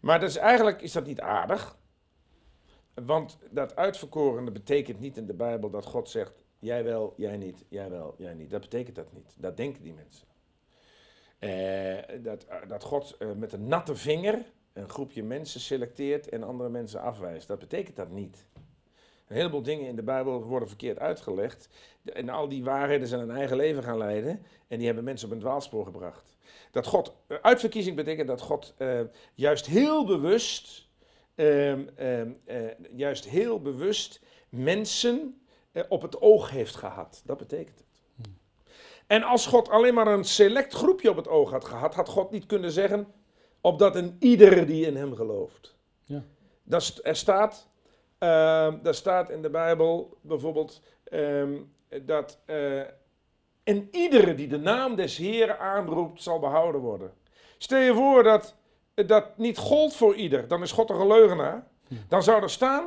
Maar 0.00 0.20
dat 0.20 0.28
is, 0.28 0.36
eigenlijk 0.36 0.82
is 0.82 0.92
dat 0.92 1.06
niet 1.06 1.20
aardig. 1.20 1.78
Want 2.94 3.38
dat 3.50 3.76
uitverkorene 3.76 4.50
betekent 4.50 5.00
niet 5.00 5.16
in 5.16 5.26
de 5.26 5.34
Bijbel 5.34 5.70
dat 5.70 5.84
God 5.84 6.08
zegt, 6.08 6.45
jij 6.66 6.84
wel, 6.84 7.14
jij 7.16 7.36
niet, 7.36 7.64
jij 7.68 7.90
wel, 7.90 8.14
jij 8.18 8.34
niet. 8.34 8.50
Dat 8.50 8.60
betekent 8.60 8.96
dat 8.96 9.12
niet. 9.12 9.34
Dat 9.36 9.56
denken 9.56 9.82
die 9.82 9.94
mensen. 9.94 10.26
Eh, 11.38 12.22
dat, 12.22 12.46
dat 12.68 12.82
God 12.82 13.16
eh, 13.18 13.32
met 13.32 13.52
een 13.52 13.66
natte 13.66 13.94
vinger 13.94 14.44
een 14.72 14.88
groepje 14.88 15.22
mensen 15.22 15.60
selecteert 15.60 16.28
en 16.28 16.42
andere 16.42 16.68
mensen 16.68 17.00
afwijst. 17.00 17.48
Dat 17.48 17.58
betekent 17.58 17.96
dat 17.96 18.10
niet. 18.10 18.46
Een 19.26 19.36
heleboel 19.36 19.62
dingen 19.62 19.86
in 19.86 19.96
de 19.96 20.02
Bijbel 20.02 20.42
worden 20.42 20.68
verkeerd 20.68 20.98
uitgelegd. 20.98 21.68
En 22.04 22.28
al 22.28 22.48
die 22.48 22.64
waarheden 22.64 23.08
zijn 23.08 23.20
een 23.20 23.36
eigen 23.36 23.56
leven 23.56 23.82
gaan 23.82 23.98
leiden. 23.98 24.42
En 24.68 24.76
die 24.76 24.86
hebben 24.86 25.04
mensen 25.04 25.28
op 25.28 25.34
een 25.34 25.40
dwaalspoor 25.40 25.84
gebracht. 25.84 26.36
Dat 26.70 26.86
God, 26.86 27.14
eh, 27.26 27.36
uitverkiezing 27.42 27.96
betekent 27.96 28.28
dat 28.28 28.40
God 28.40 28.74
eh, 28.78 29.00
juist 29.34 29.66
heel 29.66 30.06
bewust, 30.06 30.88
ehm, 31.34 31.86
ehm, 31.94 32.30
eh, 32.44 32.58
juist 32.92 33.28
heel 33.28 33.60
bewust 33.60 34.20
mensen 34.48 35.40
eh, 35.45 35.45
op 35.88 36.02
het 36.02 36.20
oog 36.20 36.50
heeft 36.50 36.76
gehad. 36.76 37.22
Dat 37.24 37.36
betekent 37.36 37.78
het. 37.78 37.86
En 39.06 39.22
als 39.22 39.46
God 39.46 39.68
alleen 39.68 39.94
maar 39.94 40.06
een 40.06 40.24
select 40.24 40.72
groepje 40.72 41.10
op 41.10 41.16
het 41.16 41.28
oog 41.28 41.50
had 41.50 41.64
gehad, 41.64 41.94
had 41.94 42.08
God 42.08 42.30
niet 42.30 42.46
kunnen 42.46 42.70
zeggen, 42.70 43.12
opdat 43.60 43.96
een 43.96 44.16
ieder 44.18 44.66
die 44.66 44.86
in 44.86 44.96
hem 44.96 45.14
gelooft. 45.14 45.76
Ja. 46.04 46.24
Dat 46.62 47.00
er 47.02 47.16
staat, 47.16 47.68
ehm, 48.18 48.82
daar 48.82 48.94
staat 48.94 49.30
in 49.30 49.42
de 49.42 49.50
Bijbel 49.50 50.18
bijvoorbeeld 50.20 50.82
ehm, 51.04 51.58
dat 52.02 52.38
eh, 52.44 52.80
en 53.64 53.88
iedere 53.90 54.34
die 54.34 54.48
de 54.48 54.58
naam 54.58 54.96
des 54.96 55.16
Heeren 55.16 55.58
aanroept, 55.58 56.22
zal 56.22 56.38
behouden 56.38 56.80
worden. 56.80 57.12
Stel 57.58 57.78
je 57.78 57.94
voor 57.94 58.22
dat 58.22 58.56
dat 58.94 59.38
niet 59.38 59.58
gold 59.58 59.94
voor 59.94 60.14
ieder, 60.14 60.48
dan 60.48 60.62
is 60.62 60.72
God 60.72 60.90
een 60.90 61.06
leugenaar. 61.06 61.66
Dan 62.08 62.22
zou 62.22 62.42
er 62.42 62.50
staan, 62.50 62.84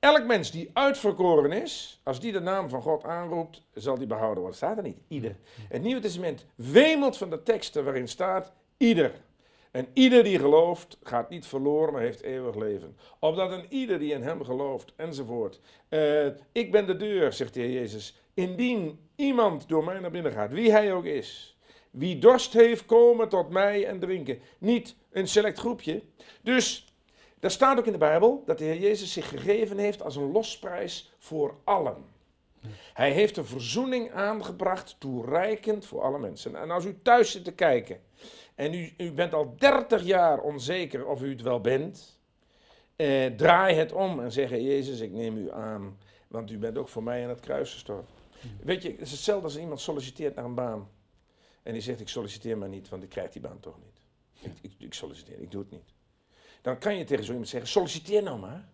elk 0.00 0.26
mens 0.26 0.50
die 0.50 0.70
uitverkoren 0.72 1.52
is, 1.52 2.00
als 2.02 2.20
die 2.20 2.32
de 2.32 2.40
naam 2.40 2.68
van 2.68 2.82
God 2.82 3.04
aanroept, 3.04 3.62
zal 3.74 3.98
die 3.98 4.06
behouden 4.06 4.38
worden. 4.38 4.56
Staat 4.56 4.76
er 4.76 4.82
niet, 4.82 5.00
ieder. 5.08 5.36
Het 5.68 5.82
Nieuwe 5.82 6.00
Testament 6.00 6.46
wemelt 6.54 7.16
van 7.16 7.30
de 7.30 7.42
teksten 7.42 7.84
waarin 7.84 8.08
staat, 8.08 8.52
ieder. 8.76 9.12
En 9.70 9.86
ieder 9.92 10.24
die 10.24 10.38
gelooft, 10.38 10.98
gaat 11.02 11.30
niet 11.30 11.46
verloren, 11.46 11.92
maar 11.92 12.02
heeft 12.02 12.22
eeuwig 12.22 12.54
leven. 12.54 12.96
Opdat 13.18 13.52
een 13.52 13.66
ieder 13.68 13.98
die 13.98 14.12
in 14.12 14.22
hem 14.22 14.44
gelooft, 14.44 14.92
enzovoort. 14.96 15.60
Eh, 15.88 16.26
ik 16.52 16.72
ben 16.72 16.86
de 16.86 16.96
deur, 16.96 17.32
zegt 17.32 17.54
de 17.54 17.60
Heer 17.60 17.72
Jezus. 17.72 18.20
Indien 18.34 18.98
iemand 19.16 19.68
door 19.68 19.84
mij 19.84 19.98
naar 19.98 20.10
binnen 20.10 20.32
gaat, 20.32 20.52
wie 20.52 20.72
hij 20.72 20.92
ook 20.92 21.04
is. 21.04 21.58
Wie 21.90 22.18
dorst 22.18 22.52
heeft, 22.52 22.86
komen 22.86 23.28
tot 23.28 23.50
mij 23.50 23.86
en 23.86 23.98
drinken. 23.98 24.38
Niet 24.58 24.96
een 25.10 25.28
select 25.28 25.58
groepje. 25.58 26.02
Dus, 26.42 26.89
daar 27.40 27.50
staat 27.50 27.78
ook 27.78 27.86
in 27.86 27.92
de 27.92 27.98
Bijbel 27.98 28.42
dat 28.46 28.58
de 28.58 28.64
Heer 28.64 28.78
Jezus 28.78 29.12
zich 29.12 29.28
gegeven 29.28 29.78
heeft 29.78 30.02
als 30.02 30.16
een 30.16 30.32
losprijs 30.32 31.12
voor 31.18 31.54
allen. 31.64 32.04
Hij 32.92 33.10
heeft 33.10 33.36
een 33.36 33.44
verzoening 33.44 34.12
aangebracht, 34.12 34.96
toereikend 34.98 35.86
voor 35.86 36.02
alle 36.02 36.18
mensen. 36.18 36.56
En 36.56 36.70
als 36.70 36.84
u 36.84 36.98
thuis 37.02 37.30
zit 37.30 37.44
te 37.44 37.52
kijken 37.52 38.00
en 38.54 38.92
u, 38.96 39.12
bent 39.12 39.34
al 39.34 39.54
30 39.58 40.02
jaar 40.02 40.40
onzeker 40.40 41.06
of 41.06 41.22
u 41.22 41.30
het 41.30 41.42
wel 41.42 41.60
bent, 41.60 42.18
eh, 42.96 43.26
draai 43.26 43.74
het 43.74 43.92
om 43.92 44.20
en 44.20 44.32
zeg: 44.32 44.50
Jezus, 44.50 45.00
ik 45.00 45.12
neem 45.12 45.36
u 45.36 45.50
aan, 45.52 45.98
want 46.28 46.50
u 46.50 46.58
bent 46.58 46.78
ook 46.78 46.88
voor 46.88 47.02
mij 47.02 47.22
aan 47.22 47.28
het 47.28 47.40
kruis 47.40 47.72
gestorven. 47.72 48.14
Weet 48.62 48.82
je, 48.82 48.90
het 48.90 49.00
is 49.00 49.10
hetzelfde 49.10 49.44
als 49.44 49.58
iemand 49.58 49.80
solliciteert 49.80 50.34
naar 50.34 50.44
een 50.44 50.54
baan. 50.54 50.88
En 51.62 51.72
die 51.72 51.82
zegt: 51.82 52.00
Ik 52.00 52.08
solliciteer 52.08 52.58
maar 52.58 52.68
niet, 52.68 52.88
want 52.88 53.02
ik 53.02 53.08
krijg 53.08 53.30
die 53.30 53.42
baan 53.42 53.60
toch 53.60 53.78
niet. 53.84 54.00
Ik, 54.40 54.70
ik, 54.70 54.72
ik 54.78 54.94
solliciteer, 54.94 55.40
ik 55.40 55.50
doe 55.50 55.60
het 55.60 55.70
niet. 55.70 55.92
Dan 56.62 56.78
kan 56.78 56.96
je 56.96 57.04
tegen 57.04 57.24
zo 57.24 57.30
iemand 57.30 57.48
zeggen: 57.48 57.70
Solliciteer 57.70 58.22
nou 58.22 58.38
maar. 58.38 58.68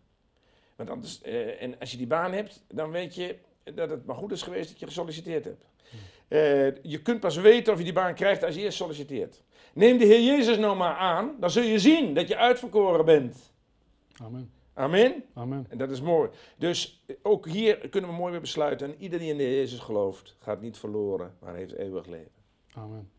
Want 0.76 0.90
anders, 0.90 1.22
eh, 1.22 1.62
en 1.62 1.78
als 1.78 1.90
je 1.90 1.96
die 1.96 2.06
baan 2.06 2.32
hebt, 2.32 2.64
dan 2.68 2.90
weet 2.90 3.14
je 3.14 3.36
dat 3.74 3.90
het 3.90 4.06
maar 4.06 4.16
goed 4.16 4.32
is 4.32 4.42
geweest 4.42 4.68
dat 4.68 4.80
je 4.80 4.86
gesolliciteerd 4.86 5.44
hebt. 5.44 5.64
Eh, 6.28 6.82
je 6.82 7.02
kunt 7.02 7.20
pas 7.20 7.36
weten 7.36 7.72
of 7.72 7.78
je 7.78 7.84
die 7.84 7.92
baan 7.92 8.14
krijgt 8.14 8.44
als 8.44 8.54
je 8.54 8.60
eerst 8.60 8.76
solliciteert. 8.76 9.42
Neem 9.74 9.98
de 9.98 10.04
Heer 10.04 10.22
Jezus 10.22 10.56
nou 10.56 10.76
maar 10.76 10.94
aan, 10.94 11.36
dan 11.40 11.50
zul 11.50 11.62
je 11.62 11.78
zien 11.78 12.14
dat 12.14 12.28
je 12.28 12.36
uitverkoren 12.36 13.04
bent. 13.04 13.52
Amen. 14.22 14.50
Amen. 14.74 15.24
Amen. 15.34 15.66
En 15.68 15.78
dat 15.78 15.90
is 15.90 16.00
mooi. 16.00 16.30
Dus 16.56 17.02
eh, 17.06 17.16
ook 17.22 17.46
hier 17.46 17.88
kunnen 17.88 18.10
we 18.10 18.16
mooi 18.16 18.30
weer 18.30 18.40
besluiten. 18.40 18.88
En 18.88 19.02
ieder 19.02 19.18
die 19.18 19.30
in 19.30 19.36
de 19.36 19.42
Heer 19.42 19.56
Jezus 19.56 19.78
gelooft, 19.78 20.36
gaat 20.38 20.60
niet 20.60 20.78
verloren, 20.78 21.36
maar 21.40 21.54
heeft 21.54 21.72
eeuwig 21.72 22.06
leven. 22.06 22.32
Amen. 22.74 23.10